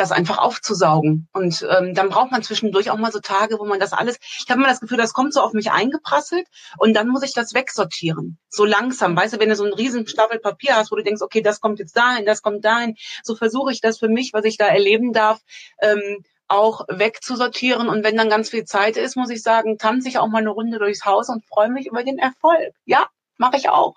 das 0.00 0.12
einfach 0.12 0.38
aufzusaugen. 0.38 1.28
Und 1.32 1.66
ähm, 1.70 1.94
dann 1.94 2.08
braucht 2.08 2.30
man 2.30 2.42
zwischendurch 2.42 2.90
auch 2.90 2.96
mal 2.96 3.12
so 3.12 3.20
Tage, 3.20 3.58
wo 3.58 3.64
man 3.64 3.78
das 3.78 3.92
alles, 3.92 4.18
ich 4.20 4.46
habe 4.48 4.60
immer 4.60 4.68
das 4.68 4.80
Gefühl, 4.80 4.98
das 4.98 5.12
kommt 5.12 5.32
so 5.34 5.40
auf 5.40 5.52
mich 5.52 5.70
eingeprasselt 5.70 6.46
und 6.78 6.94
dann 6.94 7.08
muss 7.08 7.22
ich 7.22 7.32
das 7.32 7.54
wegsortieren. 7.54 8.38
So 8.48 8.64
langsam, 8.64 9.16
weißt 9.16 9.34
du, 9.34 9.40
wenn 9.40 9.48
du 9.48 9.56
so 9.56 9.64
einen 9.64 9.74
riesen 9.74 10.06
Stapel 10.06 10.38
Papier 10.38 10.76
hast, 10.76 10.90
wo 10.90 10.96
du 10.96 11.02
denkst, 11.02 11.22
okay, 11.22 11.42
das 11.42 11.60
kommt 11.60 11.78
jetzt 11.78 11.96
dahin, 11.96 12.26
das 12.26 12.42
kommt 12.42 12.64
dahin, 12.64 12.96
so 13.22 13.36
versuche 13.36 13.72
ich 13.72 13.80
das 13.80 13.98
für 13.98 14.08
mich, 14.08 14.32
was 14.32 14.44
ich 14.44 14.56
da 14.56 14.66
erleben 14.66 15.12
darf, 15.12 15.40
ähm, 15.80 16.24
auch 16.48 16.84
wegzusortieren. 16.88 17.88
Und 17.88 18.02
wenn 18.02 18.16
dann 18.16 18.28
ganz 18.28 18.50
viel 18.50 18.64
Zeit 18.64 18.96
ist, 18.96 19.16
muss 19.16 19.30
ich 19.30 19.42
sagen, 19.42 19.78
tanze 19.78 20.08
ich 20.08 20.18
auch 20.18 20.28
mal 20.28 20.38
eine 20.38 20.50
Runde 20.50 20.78
durchs 20.78 21.04
Haus 21.04 21.28
und 21.28 21.44
freue 21.46 21.70
mich 21.70 21.86
über 21.86 22.02
den 22.02 22.18
Erfolg. 22.18 22.74
Ja, 22.84 23.06
mache 23.38 23.56
ich 23.56 23.68
auch. 23.68 23.94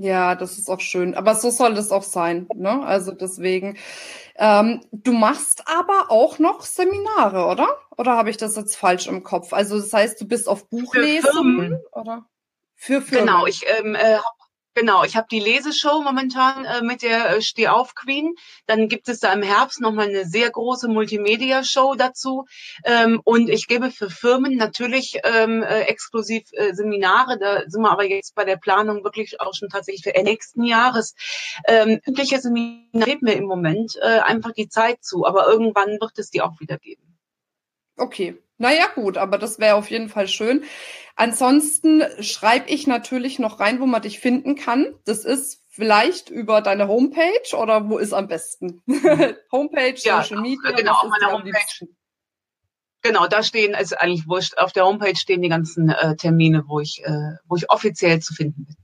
Ja, 0.00 0.34
das 0.34 0.56
ist 0.56 0.70
auch 0.70 0.80
schön. 0.80 1.14
Aber 1.14 1.34
so 1.34 1.50
soll 1.50 1.76
es 1.76 1.92
auch 1.92 2.02
sein. 2.02 2.48
Ne? 2.54 2.82
Also 2.82 3.12
deswegen. 3.12 3.76
Ähm, 4.36 4.80
du 4.92 5.12
machst 5.12 5.64
aber 5.66 6.10
auch 6.10 6.38
noch 6.38 6.62
Seminare, 6.62 7.44
oder? 7.44 7.68
Oder 7.98 8.16
habe 8.16 8.30
ich 8.30 8.38
das 8.38 8.56
jetzt 8.56 8.76
falsch 8.76 9.08
im 9.08 9.22
Kopf? 9.22 9.52
Also 9.52 9.78
das 9.78 9.92
heißt, 9.92 10.18
du 10.18 10.26
bist 10.26 10.48
auf 10.48 10.70
Buchlesungen 10.70 11.78
oder? 11.92 12.24
Für 12.76 13.02
Firmen. 13.02 13.26
Genau, 13.26 13.46
ich 13.46 13.66
ähm, 13.78 13.94
äh, 13.94 14.14
habe 14.14 14.39
Genau, 14.74 15.02
ich 15.02 15.16
habe 15.16 15.26
die 15.28 15.40
Leseshow 15.40 16.00
momentan 16.00 16.64
äh, 16.64 16.82
mit 16.82 17.02
der 17.02 17.36
äh, 17.36 17.42
Steh 17.42 17.66
auf 17.66 17.94
Queen. 17.96 18.34
Dann 18.66 18.88
gibt 18.88 19.08
es 19.08 19.18
da 19.18 19.32
im 19.32 19.42
Herbst 19.42 19.80
nochmal 19.80 20.08
eine 20.08 20.24
sehr 20.24 20.48
große 20.48 20.86
Multimedia-Show 20.86 21.96
dazu. 21.96 22.44
Ähm, 22.84 23.20
und 23.24 23.50
ich 23.50 23.66
gebe 23.66 23.90
für 23.90 24.10
Firmen 24.10 24.56
natürlich 24.56 25.18
ähm, 25.24 25.64
äh, 25.64 25.80
exklusiv 25.82 26.44
äh, 26.52 26.72
Seminare. 26.72 27.36
Da 27.38 27.62
sind 27.66 27.82
wir 27.82 27.90
aber 27.90 28.06
jetzt 28.06 28.36
bei 28.36 28.44
der 28.44 28.56
Planung 28.56 29.02
wirklich 29.02 29.40
auch 29.40 29.54
schon 29.54 29.70
tatsächlich 29.70 30.04
für 30.04 30.22
nächsten 30.22 30.62
Jahres. 30.62 31.14
Ähm, 31.66 32.00
übliche 32.06 32.40
Seminare 32.40 33.04
fehlt 33.04 33.22
mir 33.22 33.34
im 33.34 33.46
Moment 33.46 33.96
äh, 34.00 34.20
einfach 34.20 34.52
die 34.52 34.68
Zeit 34.68 35.02
zu, 35.02 35.26
aber 35.26 35.48
irgendwann 35.48 36.00
wird 36.00 36.16
es 36.18 36.30
die 36.30 36.42
auch 36.42 36.60
wieder 36.60 36.78
geben. 36.78 37.18
Okay, 37.96 38.38
naja, 38.60 38.88
gut, 38.94 39.16
aber 39.16 39.38
das 39.38 39.58
wäre 39.58 39.76
auf 39.76 39.90
jeden 39.90 40.10
Fall 40.10 40.28
schön. 40.28 40.64
Ansonsten 41.16 42.04
schreibe 42.22 42.68
ich 42.68 42.86
natürlich 42.86 43.38
noch 43.38 43.58
rein, 43.58 43.80
wo 43.80 43.86
man 43.86 44.02
dich 44.02 44.20
finden 44.20 44.54
kann. 44.54 44.94
Das 45.06 45.24
ist 45.24 45.64
vielleicht 45.68 46.28
über 46.28 46.60
deine 46.60 46.86
Homepage 46.86 47.56
oder 47.56 47.88
wo 47.88 47.96
ist 47.96 48.12
am 48.12 48.28
besten? 48.28 48.82
Homepage, 49.50 49.94
ja, 50.02 50.22
Social 50.22 50.42
Media. 50.42 50.72
Genau, 50.72 50.92
auf 50.92 51.08
meiner 51.08 51.32
Homepage. 51.32 51.88
Genau, 53.00 53.26
da 53.28 53.42
stehen, 53.42 53.74
also 53.74 53.96
eigentlich 53.96 54.28
wurscht, 54.28 54.58
auf 54.58 54.72
der 54.72 54.84
Homepage 54.84 55.16
stehen 55.16 55.40
die 55.40 55.48
ganzen 55.48 55.88
äh, 55.88 56.16
Termine, 56.16 56.64
wo 56.66 56.80
ich, 56.80 57.02
äh, 57.02 57.36
wo 57.46 57.56
ich 57.56 57.70
offiziell 57.70 58.20
zu 58.20 58.34
finden 58.34 58.66
bin. 58.66 58.76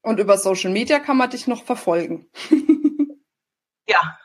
Und 0.00 0.18
über 0.20 0.38
Social 0.38 0.70
Media 0.70 1.00
kann 1.00 1.18
man 1.18 1.28
dich 1.28 1.46
noch 1.46 1.64
verfolgen. 1.64 2.30
ja, 3.86 4.18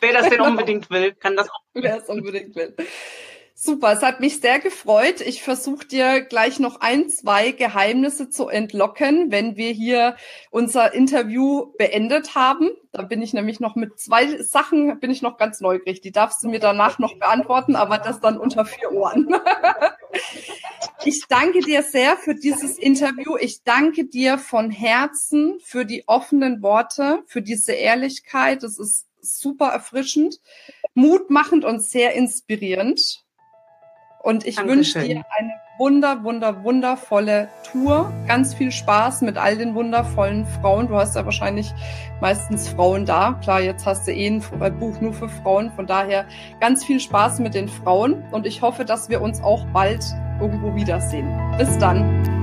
wer 0.00 0.12
das 0.14 0.30
denn 0.30 0.40
unbedingt 0.40 0.88
will, 0.88 1.12
kann 1.12 1.36
das 1.36 1.50
auch. 1.50 1.60
Wer 1.74 1.98
es 1.98 2.08
unbedingt 2.08 2.56
will. 2.56 2.74
Super, 3.60 3.94
es 3.94 4.02
hat 4.02 4.20
mich 4.20 4.40
sehr 4.40 4.60
gefreut. 4.60 5.20
Ich 5.20 5.42
versuche 5.42 5.84
dir 5.84 6.20
gleich 6.20 6.60
noch 6.60 6.80
ein, 6.80 7.08
zwei 7.08 7.50
Geheimnisse 7.50 8.30
zu 8.30 8.48
entlocken, 8.48 9.32
wenn 9.32 9.56
wir 9.56 9.72
hier 9.72 10.14
unser 10.52 10.94
Interview 10.94 11.72
beendet 11.76 12.36
haben. 12.36 12.70
Da 12.92 13.02
bin 13.02 13.20
ich 13.20 13.32
nämlich 13.32 13.58
noch 13.58 13.74
mit 13.74 13.98
zwei 13.98 14.40
Sachen, 14.44 15.00
bin 15.00 15.10
ich 15.10 15.22
noch 15.22 15.38
ganz 15.38 15.60
neugierig. 15.60 16.00
Die 16.02 16.12
darfst 16.12 16.44
du 16.44 16.48
mir 16.48 16.60
danach 16.60 17.00
noch 17.00 17.18
beantworten, 17.18 17.74
aber 17.74 17.98
das 17.98 18.20
dann 18.20 18.38
unter 18.38 18.64
vier 18.64 18.92
Ohren. 18.92 19.34
ich 21.04 21.24
danke 21.28 21.58
dir 21.58 21.82
sehr 21.82 22.16
für 22.16 22.36
dieses 22.36 22.78
Interview. 22.78 23.36
Ich 23.40 23.64
danke 23.64 24.04
dir 24.04 24.38
von 24.38 24.70
Herzen 24.70 25.58
für 25.64 25.84
die 25.84 26.04
offenen 26.06 26.62
Worte, 26.62 27.24
für 27.26 27.42
diese 27.42 27.72
Ehrlichkeit. 27.72 28.62
Das 28.62 28.78
ist 28.78 29.08
super 29.20 29.70
erfrischend, 29.70 30.38
mutmachend 30.94 31.64
und 31.64 31.82
sehr 31.82 32.14
inspirierend. 32.14 33.24
Und 34.20 34.46
ich 34.46 34.56
wünsche 34.58 35.00
dir 35.00 35.24
eine 35.38 35.52
wunder, 35.78 36.24
wunder, 36.24 36.64
wundervolle 36.64 37.48
Tour. 37.62 38.12
Ganz 38.26 38.52
viel 38.52 38.72
Spaß 38.72 39.22
mit 39.22 39.38
all 39.38 39.56
den 39.56 39.74
wundervollen 39.74 40.44
Frauen. 40.60 40.88
Du 40.88 40.96
hast 40.96 41.14
ja 41.14 41.24
wahrscheinlich 41.24 41.72
meistens 42.20 42.68
Frauen 42.68 43.06
da. 43.06 43.38
Klar, 43.40 43.60
jetzt 43.60 43.86
hast 43.86 44.06
du 44.06 44.12
eh 44.12 44.26
ein 44.26 44.42
Buch 44.78 45.00
nur 45.00 45.12
für 45.12 45.28
Frauen. 45.28 45.70
Von 45.70 45.86
daher 45.86 46.26
ganz 46.60 46.84
viel 46.84 47.00
Spaß 47.00 47.38
mit 47.38 47.54
den 47.54 47.68
Frauen. 47.68 48.22
Und 48.32 48.46
ich 48.46 48.60
hoffe, 48.60 48.84
dass 48.84 49.08
wir 49.08 49.22
uns 49.22 49.40
auch 49.40 49.64
bald 49.72 50.04
irgendwo 50.40 50.74
wiedersehen. 50.74 51.28
Bis 51.56 51.78
dann. 51.78 52.37